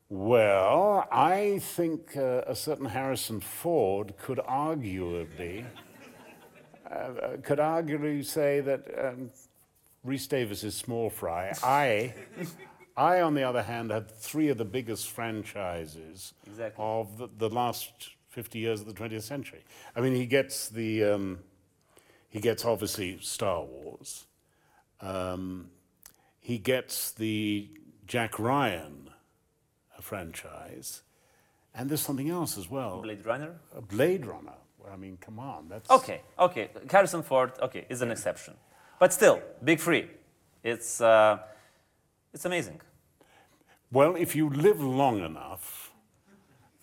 [0.08, 5.64] Well, I think uh, a certain Harrison Ford could arguably
[6.90, 9.30] uh, uh, could arguably say that um,
[10.04, 11.54] Rhys-Davies is small fry.
[11.62, 12.14] I,
[12.94, 16.84] I, on the other hand, have three of the biggest franchises Exactly.
[16.84, 19.64] of the, the last 50 years of the 20th century.
[19.96, 21.38] I mean, he gets the um,
[22.32, 24.24] he gets obviously Star Wars.
[25.02, 25.68] Um,
[26.40, 27.68] he gets the
[28.06, 29.10] Jack Ryan
[30.00, 31.02] franchise,
[31.74, 33.02] and there's something else as well.
[33.02, 33.56] Blade Runner?
[33.76, 34.54] A Blade Runner.
[34.90, 35.68] I mean, come on.
[35.68, 36.70] That's Okay, okay.
[36.90, 38.54] Harrison Ford, okay, is an exception.
[38.98, 40.06] But still, Big Free.
[40.64, 41.38] It's, uh,
[42.32, 42.80] it's amazing.
[43.92, 45.92] Well, if you live long enough,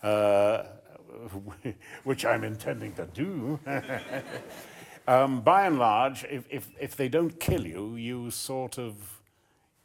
[0.04, 0.64] uh,
[2.04, 3.60] which I'm intending to do,
[5.10, 8.94] um, by and large, if, if, if they don't kill you, you sort of,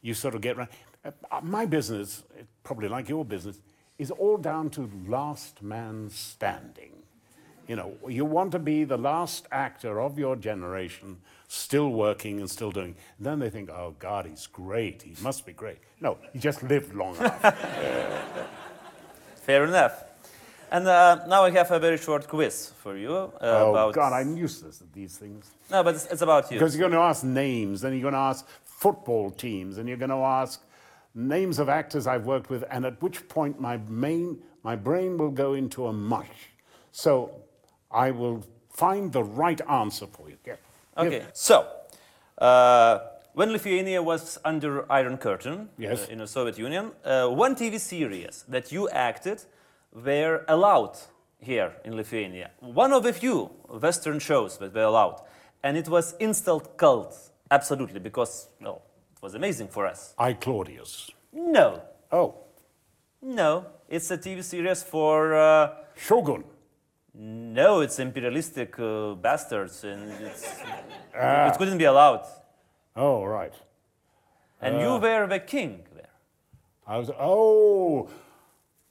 [0.03, 0.69] you sort of get right.
[1.03, 1.11] Uh,
[1.41, 2.23] my business,
[2.63, 3.59] probably like your business,
[3.97, 6.91] is all down to last man standing.
[7.67, 11.17] You know, you want to be the last actor of your generation,
[11.47, 12.95] still working and still doing.
[13.17, 15.01] And then they think, oh God, he's great.
[15.01, 15.79] He must be great.
[16.01, 17.41] No, he just lived long enough.
[19.37, 20.04] Fair enough.
[20.75, 23.93] And uh, now I have a very short quiz for you uh, oh about.
[23.93, 25.51] God, I'm useless at these things.
[25.71, 26.57] No, but it's, it's about you.
[26.59, 30.03] Because you're going to ask names, then you're going to ask football teams, and you're
[30.05, 30.61] going to ask
[31.13, 35.31] names of actors I've worked with, and at which point my main, my brain will
[35.31, 36.51] go into a mush.
[36.91, 37.31] So
[37.89, 40.37] I will find the right answer for you.
[40.45, 40.55] Yeah.
[40.97, 41.67] Okay, so
[42.37, 42.99] uh,
[43.31, 46.09] when Lithuania was under Iron Curtain Yes.
[46.09, 49.45] uh, in the Soviet Union, uh, one TV series that you acted
[49.95, 50.97] were allowed
[51.39, 52.51] here in Lithuania.
[52.59, 55.21] One of the few Western shows that were allowed,
[55.63, 57.15] and it was installed cult,
[57.49, 58.81] absolutely, because no,
[59.15, 60.13] it was amazing for us.
[60.17, 61.11] I Claudius.
[61.33, 61.81] No,
[62.11, 62.35] Oh,
[63.21, 65.35] no, it's a TV series for.
[65.35, 66.43] Uh, Shogun.
[67.13, 70.43] no, it's imperialistic uh, bastards, and it's,
[71.13, 72.25] it couldn't be allowed.
[72.95, 73.53] Oh, right.
[74.61, 76.13] And you were the king there.
[76.87, 77.09] I was.
[77.19, 78.09] Oh,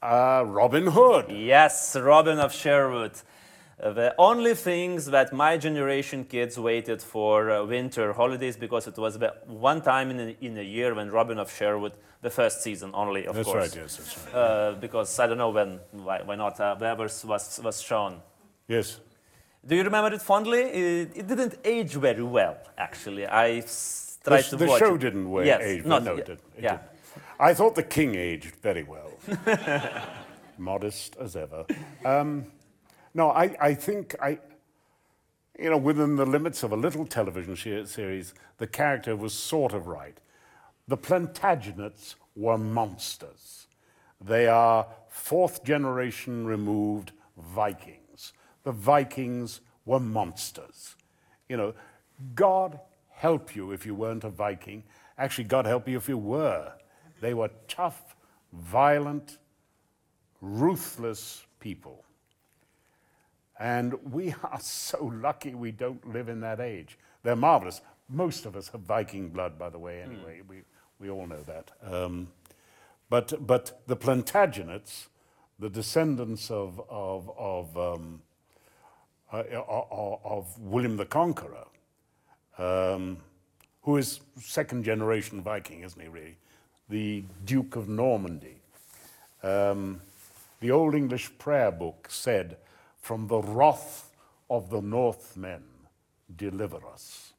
[0.04, 1.26] uh, Robin Hood.
[1.30, 3.12] Yes, Robin of Sherwood.
[3.82, 8.96] Uh, the only things that my generation kids waited for uh, winter holidays because it
[8.96, 11.92] was the one time in a, in a year when Robin of Sherwood,
[12.22, 13.46] the first season only, of course.
[13.46, 13.74] That's course.
[13.76, 13.82] right.
[13.82, 14.34] Yes, that's right.
[14.34, 16.94] Uh, because I don't know when, why, why not, uh, the
[17.26, 18.20] was, was shown.
[18.68, 19.00] Yes.
[19.66, 20.60] Do you remember it fondly?
[20.60, 23.26] It, it didn't age very well, actually.
[23.26, 25.00] I s- The, tried sh- to the watch show it.
[25.00, 25.84] didn't wa- yes, age.
[25.84, 26.28] Not, no, it.
[26.28, 26.70] It yeah.
[26.72, 26.82] didn't.
[27.38, 29.10] I thought the king aged very well.
[30.58, 31.66] Modest as ever.
[32.04, 32.46] Um,
[33.14, 34.38] no, I, I think I,
[35.58, 37.56] you know, within the limits of a little television
[37.86, 40.18] series, the character was sort of right.
[40.88, 43.66] The Plantagenets were monsters.
[44.20, 48.32] They are fourth generation removed Vikings.
[48.64, 50.96] The Vikings were monsters.
[51.48, 51.74] You know,
[52.34, 54.82] God help you if you weren't a Viking.
[55.18, 56.72] Actually, God help you if you were.
[57.24, 58.16] They were tough,
[58.52, 59.38] violent,
[60.42, 62.04] ruthless people.
[63.58, 66.98] And we are so lucky we don't live in that age.
[67.22, 67.80] They're marvelous.
[68.10, 70.42] Most of us have Viking blood, by the way, anyway.
[70.46, 70.64] We,
[71.00, 71.70] we all know that.
[71.82, 72.28] Um,
[73.08, 75.06] but, but the Plantagenets,
[75.58, 78.20] the descendants of, of, of, um,
[79.32, 81.68] uh, of, of William the Conqueror,
[82.58, 83.16] um,
[83.80, 86.36] who is second generation Viking, isn't he, really?
[86.94, 88.58] The Duke of Normandy.
[89.42, 90.00] Um,
[90.60, 92.56] the Old English prayer book said,
[92.98, 94.10] From the wrath
[94.48, 95.64] of the Northmen,
[96.36, 97.32] deliver us.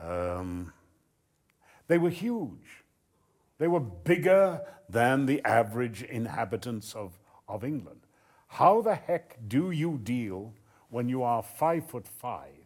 [0.00, 0.72] Um,
[1.86, 2.82] they were huge.
[3.58, 8.00] They were bigger than the average inhabitants of, of England.
[8.46, 10.54] How the heck do you deal
[10.88, 12.64] when you are five foot five?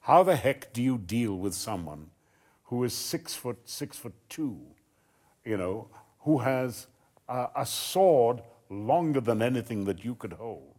[0.00, 2.10] How the heck do you deal with someone
[2.64, 4.73] who is six foot, six foot two,
[5.44, 5.88] you know,
[6.20, 6.86] who has
[7.28, 10.74] a, a sword longer than anything that you could hold,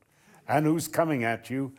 [0.47, 1.72] and who's coming at you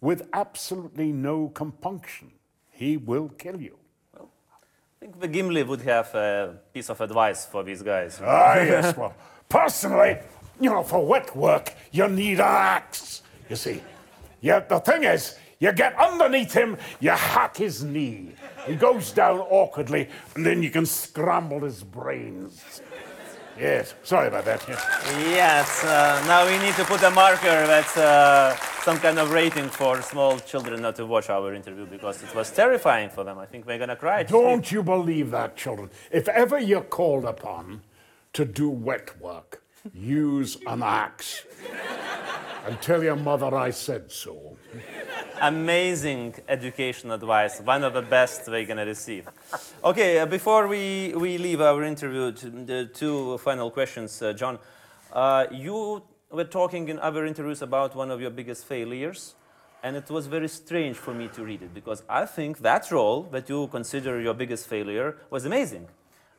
[0.00, 2.32] with absolutely no compunction?
[2.70, 3.78] He will kill you.
[4.12, 8.20] Well, I think the Gimli would have a piece of advice for these guys.
[8.22, 8.96] Ah, yes.
[8.96, 9.14] Well,
[9.48, 10.18] personally,
[10.60, 13.22] you know, for wet work, you need an axe.
[13.48, 13.82] You see,
[14.40, 14.60] yeah.
[14.60, 18.34] The thing is, you get underneath him, you hack his knee.
[18.66, 22.82] He goes down awkwardly, and then you can scramble his brains.
[23.58, 23.94] Yes.
[24.02, 24.64] Sorry about that.
[24.68, 24.84] Yes.
[25.30, 29.68] Yes, uh, now we need to put a marker that's uh, some kind of rating
[29.68, 33.38] for small children not to watch our interview because it was terrifying for them.
[33.38, 34.24] I think they're gonna cry.
[34.24, 35.90] Don't you believe that, children?
[36.10, 37.82] If ever you're called upon
[38.32, 39.62] to do wet work,
[39.92, 41.44] use an axe.
[42.66, 44.56] and tell your mother I said so.
[45.40, 49.28] amazing education advice, one of the best we're gonna receive.
[49.82, 54.58] Okay, uh, before we, we leave our interview, the two final questions, uh, John.
[55.12, 59.34] Uh, you were talking in other interviews about one of your biggest failures,
[59.82, 63.24] and it was very strange for me to read it because I think that role
[63.32, 65.88] that you consider your biggest failure was amazing.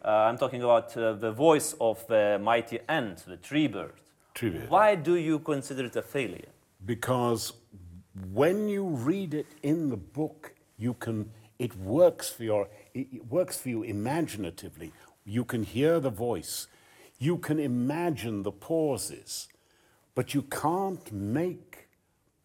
[0.06, 3.94] Uh, I'm talking about uh, the voice of the mighty ant, the tree bird.
[4.36, 4.70] Treebeard.
[4.70, 6.50] Why do you consider it a failure?
[6.86, 7.54] because
[8.32, 13.28] when you read it in the book, you can, it works for your, it, it
[13.28, 14.94] works for you imaginatively.
[15.26, 16.68] You can hear the voice.
[17.18, 19.48] You can imagine the pauses.
[20.14, 21.90] But you can't make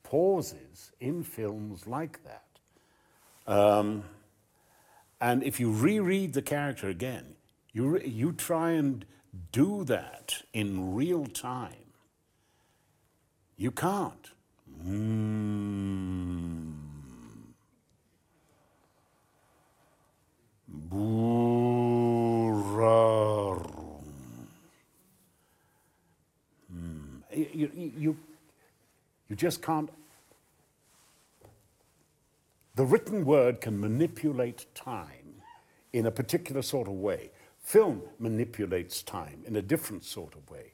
[0.02, 2.44] pauses in films like that.
[3.46, 4.04] Um,
[5.20, 7.36] and if you reread the character again,
[7.72, 9.04] you, you try and
[9.52, 11.74] do that in real time.
[13.56, 14.30] You can't.
[14.84, 16.74] Mm.
[26.74, 27.22] Mm.
[27.32, 28.16] You, you,
[29.28, 29.90] you just can't.
[32.76, 35.42] The written word can manipulate time
[35.92, 37.30] in a particular sort of way.
[37.70, 40.72] Film manipulates time in a different sort of way.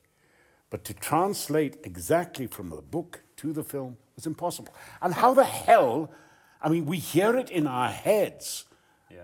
[0.71, 4.73] But to translate exactly from the book to the film was impossible.
[5.03, 6.11] And how the hell,
[6.63, 8.65] I mean, we hear it in our heads,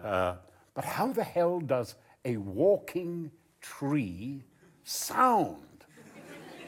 [0.05, 0.35] uh,
[0.75, 1.95] but how the hell does
[2.27, 3.31] a walking
[3.63, 4.43] tree
[4.85, 5.87] sound?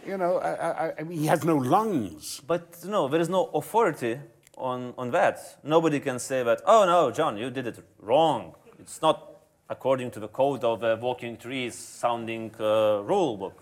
[0.07, 2.41] You know, I, I, I mean, he has no lungs.
[2.47, 4.21] But no, there is no authority
[4.57, 5.59] on, on that.
[5.63, 8.55] Nobody can say that, oh no, John, you did it wrong.
[8.79, 9.34] It's not
[9.75, 13.57] according to the code of the walking trees sounding uh, rule book.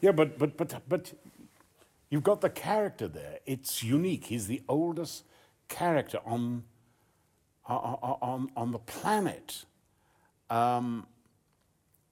[0.00, 1.12] Yeah, but, but, but, but
[2.10, 3.38] you've got the character there.
[3.44, 4.24] It's unique.
[4.32, 5.24] He's the oldest
[5.68, 6.64] character on,
[7.66, 9.66] on, on, on the planet.
[10.48, 11.06] Um,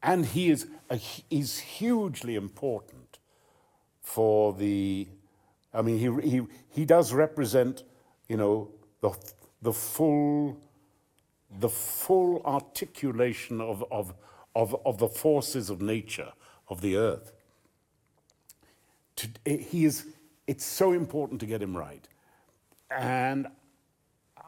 [0.03, 1.01] and he is, a,
[1.31, 3.19] is hugely important
[4.03, 5.09] for the,
[5.73, 7.83] I mean, he, he, he does represent,
[8.29, 8.69] you know,
[9.01, 9.11] the,
[9.63, 10.61] the full,
[11.59, 14.15] the full articulation of, of,
[14.55, 16.33] of, of the forces of nature,
[16.69, 17.33] of the earth
[19.17, 20.07] to, he is,
[20.47, 22.07] it's so important to get him right.
[22.91, 23.49] And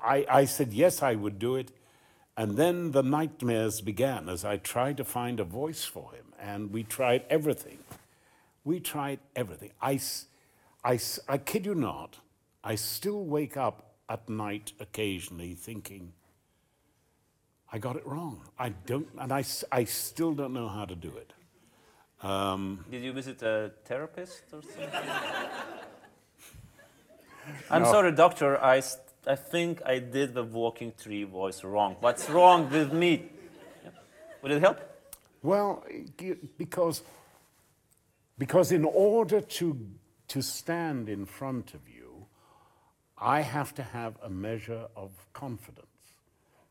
[0.03, 1.73] I, I said, yes, I would do it.
[2.37, 6.27] And then the nightmares began as I tried to find a voice for him.
[6.41, 7.79] And we tried everything.
[8.65, 9.73] We tried everything.
[9.83, 10.01] I,
[10.85, 12.19] I, I kid you not,
[12.63, 16.13] I still wake up at night occasionally thinking,
[17.73, 18.41] I got it wrong.
[18.59, 21.33] I don't, and I, I still don't know how to do it.
[22.27, 24.89] Um, Did you visit a therapist or something?
[27.71, 27.93] I'm No.
[27.93, 28.59] sorry, doctor.
[28.63, 28.83] I,
[29.27, 31.97] I think I did the walking tree voice wrong.
[32.01, 33.31] What's wrong with me?
[33.85, 33.91] Yeah.
[34.43, 34.79] Would it help?
[35.43, 35.85] Well,
[36.57, 37.03] because,
[38.39, 39.87] because in order to,
[40.29, 42.27] to stand in front of you,
[43.19, 45.88] I have to have a measure of confidence.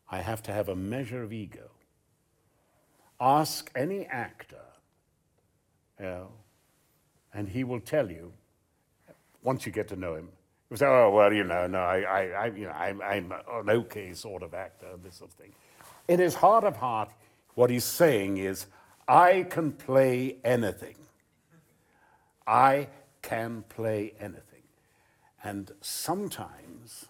[0.09, 1.69] I have to have a measure of ego.
[3.19, 4.65] Ask any actor,
[5.99, 6.27] you know,
[7.33, 8.31] and he will tell you,
[9.43, 10.29] once you get to know him,
[10.69, 13.69] he'll say, oh, well, you know, no, I, I, I, you know, I'm, I'm an
[13.69, 15.51] okay sort of actor, this sort of thing.
[16.07, 17.09] In his heart of heart,
[17.55, 18.67] what he's saying is,
[19.07, 20.95] I can play anything.
[22.45, 22.87] I
[23.21, 24.43] can play anything.
[25.43, 27.07] And sometimes,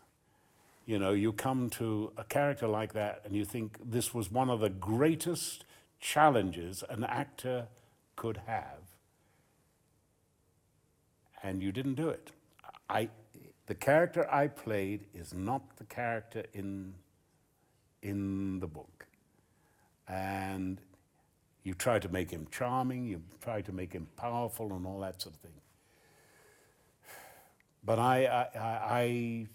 [0.88, 4.50] you know, you come to a character like that and you think this was one
[4.50, 5.66] of the greatest
[6.00, 7.68] challenges an actor
[8.16, 8.80] could have,
[11.44, 12.32] and you didn't do it.
[12.90, 13.10] I,
[13.66, 16.94] the character I played is not the character in,
[18.02, 19.06] in the book.
[20.08, 20.80] And
[21.64, 25.22] you try to make him charming, you try to make him powerful, and all that
[25.22, 25.52] sort of thing.
[27.84, 29.48] But I, I, I,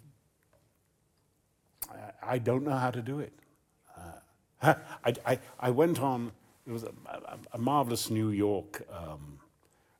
[1.92, 3.32] I, I don't know how to do it.
[4.62, 4.74] Uh,
[5.04, 6.32] I, I, I went on,
[6.66, 6.92] it was a,
[7.52, 9.38] a, marvelous New York um,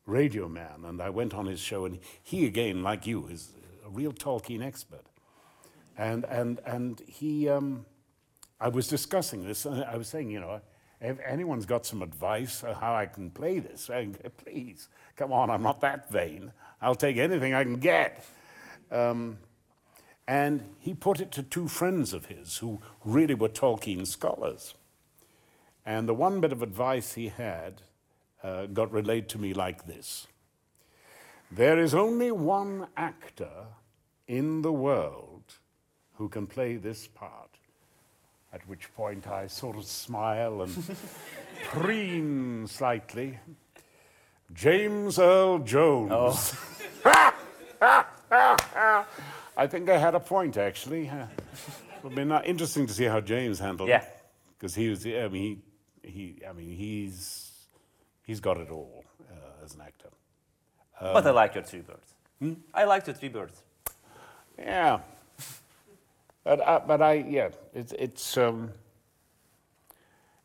[0.07, 3.51] radio man, and I went on his show, and he, again, like you, is
[3.85, 5.05] a real Tolkien expert.
[5.97, 7.85] And, and, and he, um,
[8.61, 10.61] I was discussing this, and I was saying, you know,
[11.01, 13.91] if anyone's got some advice on how I can play this,
[14.45, 16.53] please, come on, I'm not that vain.
[16.81, 18.25] I'll take anything I can get.
[18.91, 19.39] Um,
[20.27, 24.75] and he put it to two friends of his who really were Tolkien scholars.
[25.85, 27.83] And the one bit of advice he had
[28.43, 30.27] uh, got relayed to me like this
[31.51, 33.67] There is only one actor
[34.29, 35.59] in the world
[36.15, 37.49] who can play this part.
[38.53, 40.97] At which point I sort of smile and
[41.65, 43.39] preen slightly.
[44.53, 46.55] James Earl Jones.
[49.57, 51.09] I think I had a point actually.
[51.09, 51.27] Uh,
[51.97, 54.03] it would be not interesting to see how James handled Yeah.
[54.03, 54.19] it.
[54.59, 55.63] Because he was, I mean,
[56.03, 57.51] he, he, I mean, he's,
[58.25, 60.09] he's got it all uh, as an actor.
[61.01, 62.15] but I like your three birds.
[62.75, 63.61] I like your three birds.
[64.59, 65.01] Yeah.
[66.45, 68.71] But, uh, but I, yeah, it's, it's, um,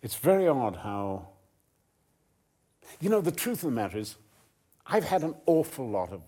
[0.01, 1.27] it's very odd how,
[2.99, 4.15] you know, the truth of the matter is,
[4.85, 6.21] I've had an awful lot of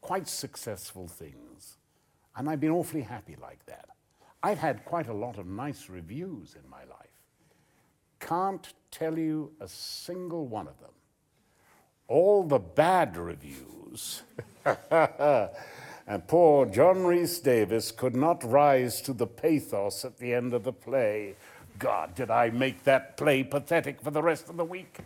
[0.00, 1.75] quite successful things,
[2.36, 3.88] and I've been awfully happy like that.
[4.42, 7.06] I've had quite a lot of nice reviews in my life.
[8.20, 10.90] Can't tell you a single one of them.
[12.08, 14.22] All the bad reviews.
[14.90, 20.72] and poor John Rhys-Davies could not rise to the pathos at the end of the
[20.72, 21.34] play.
[21.78, 24.98] God, did I make that play pathetic for the rest of the week?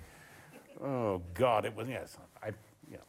[0.83, 2.17] Oh, God, it was, yes.
[2.43, 2.49] I,
[2.91, 3.03] you, know.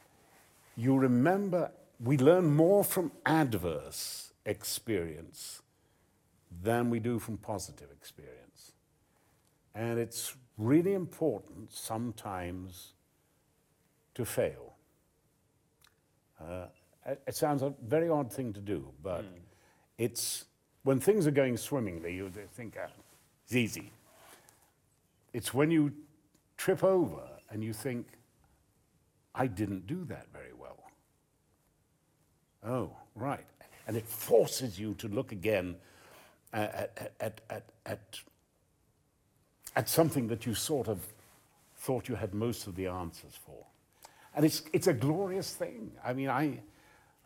[0.76, 1.72] you remember,
[2.04, 5.62] we learn more from adverse experience
[6.64, 8.74] than we do from positive experience.
[9.76, 12.93] And it's really important sometimes
[14.16, 14.74] to fail.
[16.39, 16.66] Uh,
[17.06, 19.39] it sounds a very odd thing to do, but mm.
[19.97, 20.45] it's
[20.84, 22.89] when things are going swimmingly, you think ah,
[23.45, 23.91] it's easy.
[25.34, 25.93] It's when you
[26.58, 28.08] trip over and you think,
[29.34, 30.81] I didn't do that very well.
[32.66, 33.45] Oh, right.
[33.88, 35.76] And it forces you to look again
[36.53, 38.20] at, at, at, at,
[39.76, 40.99] at something that you sort of
[41.78, 43.66] thought you had most of the answers for.
[44.36, 45.91] And it's, it's a glorious thing.
[46.05, 46.59] I mean, I,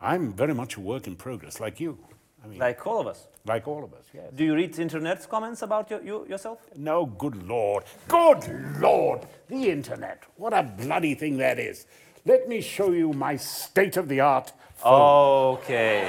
[0.00, 1.98] I'm very much a work in progress, like you.
[2.42, 3.26] I mean, like all of us.
[3.44, 4.32] Like all of us, yes.
[4.34, 6.58] Do you read internet comments about you, you yourself?
[6.76, 7.84] No, good Lord.
[8.08, 9.26] Good Lord!
[9.48, 10.24] The internet.
[10.36, 11.86] What a bloody thing that is.
[12.26, 15.58] Let me show you my state of the art phone.
[15.58, 16.08] Okay.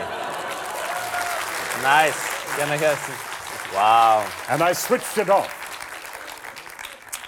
[1.83, 2.17] nice.
[3.71, 4.27] Wow.
[4.49, 5.53] And I switched it off.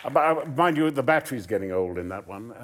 [0.04, 2.52] Uh, uh, mind you, the battery's getting old in that one.
[2.58, 2.64] Um,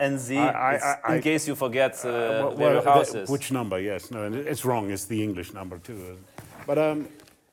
[0.00, 3.78] and I, I, I, in case you forget uh, uh, well, your house Which number?
[3.80, 4.90] Yes, no, it's wrong.
[4.90, 6.18] It's the English number too.
[6.66, 7.08] But um,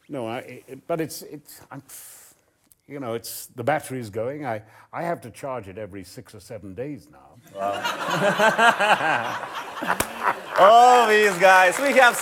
[0.10, 1.62] no, I, but it's it's.
[1.72, 1.84] I'm,
[2.88, 4.46] you know, it's the battery is going.
[4.46, 4.62] I,
[4.94, 7.35] I have to charge it every six or seven days now.
[7.56, 7.82] Wow.
[10.60, 11.80] oh, these guys.
[11.80, 12.18] We have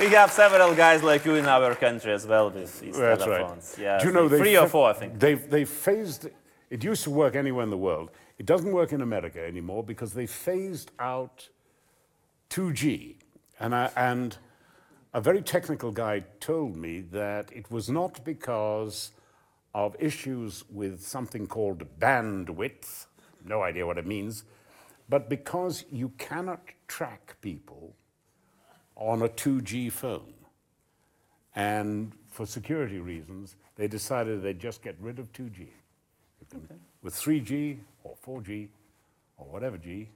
[0.00, 3.74] we have several guys like you in our country as well with these That's telephones.
[3.76, 3.84] Right.
[3.84, 5.18] Yeah, Do you know three or four, I think.
[5.18, 6.28] They've, they phased.
[6.70, 8.10] It used to work anywhere in the world.
[8.38, 11.48] It doesn't work in America anymore because they phased out
[12.50, 13.16] 2G,
[13.58, 14.36] and I, and
[15.12, 19.10] a very technical guy told me that it was not because
[19.74, 23.06] of issues with something called bandwidth,
[23.50, 24.44] no idea what it means,
[25.10, 27.94] but because you cannot track people
[28.96, 30.34] on a 2G phone.
[31.54, 35.66] And for security reasons, they decided they'd just get rid of 2G.
[36.54, 36.74] Okay.
[37.02, 38.68] With 3G or 4G
[39.36, 40.08] or whatever G,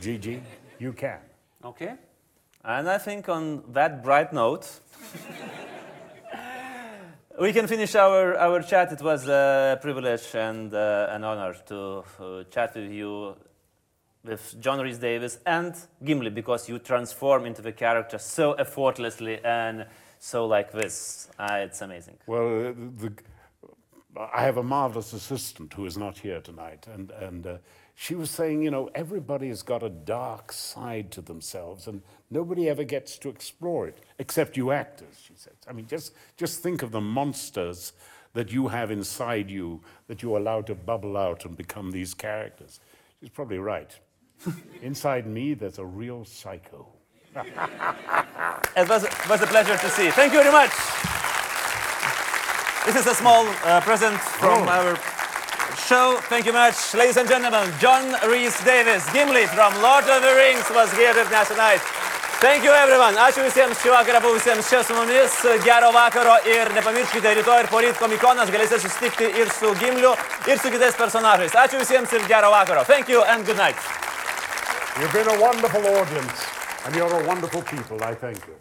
[0.00, 0.40] GG,
[0.78, 1.20] you can.
[1.64, 1.94] Okay.
[2.64, 4.80] And I think on that bright note,
[7.40, 8.92] we can finish our, our chat.
[8.92, 13.34] It was a privilege and uh, an honor to uh, chat with you
[14.22, 15.74] with John Rhys-Davies and
[16.04, 19.86] Gimli because you transform into the character so effortlessly and
[20.18, 21.28] so like this.
[21.38, 22.18] Uh, it's amazing.
[22.26, 23.12] Well, uh, the,
[24.34, 27.56] I have a marvelous assistant who is not here tonight, and, and uh,
[28.00, 32.66] she was saying, you know, everybody has got a dark side to themselves, and nobody
[32.66, 35.52] ever gets to explore it, except you actors, she said.
[35.68, 37.92] I mean, just, just think of the monsters
[38.32, 42.80] that you have inside you that you allow to bubble out and become these characters.
[43.20, 43.94] She's probably right.
[44.82, 46.88] Inside me, there's a real psycho.
[47.36, 50.10] it was, was a pleasure to see.
[50.10, 50.70] Thank you very much.
[52.86, 54.70] This is a small uh, present from oh.
[54.70, 55.19] our
[55.90, 56.16] show.
[56.30, 57.66] Thank you much, ladies and gentlemen.
[57.80, 61.82] John Rhys Davis, Gimli from Lord of the Rings was here with us tonight.
[62.38, 63.18] Thank you everyone.
[63.18, 65.34] Ačiū visiems šį vakarą buvusiems čia su mumis.
[65.66, 70.14] Gero vakaro ir nepamirškite, rytoj ir poryt komikonas galėsite susitikti ir su Gimliu,
[70.46, 71.58] ir su kitais personažais.
[71.58, 72.86] Ačiū visiems ir gero vakaro.
[72.86, 73.76] Thank you and good night.
[75.00, 76.46] You've been a wonderful audience,
[76.86, 77.98] and you're a wonderful people.
[77.98, 78.54] I thank you.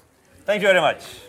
[0.50, 1.29] Thank you very much.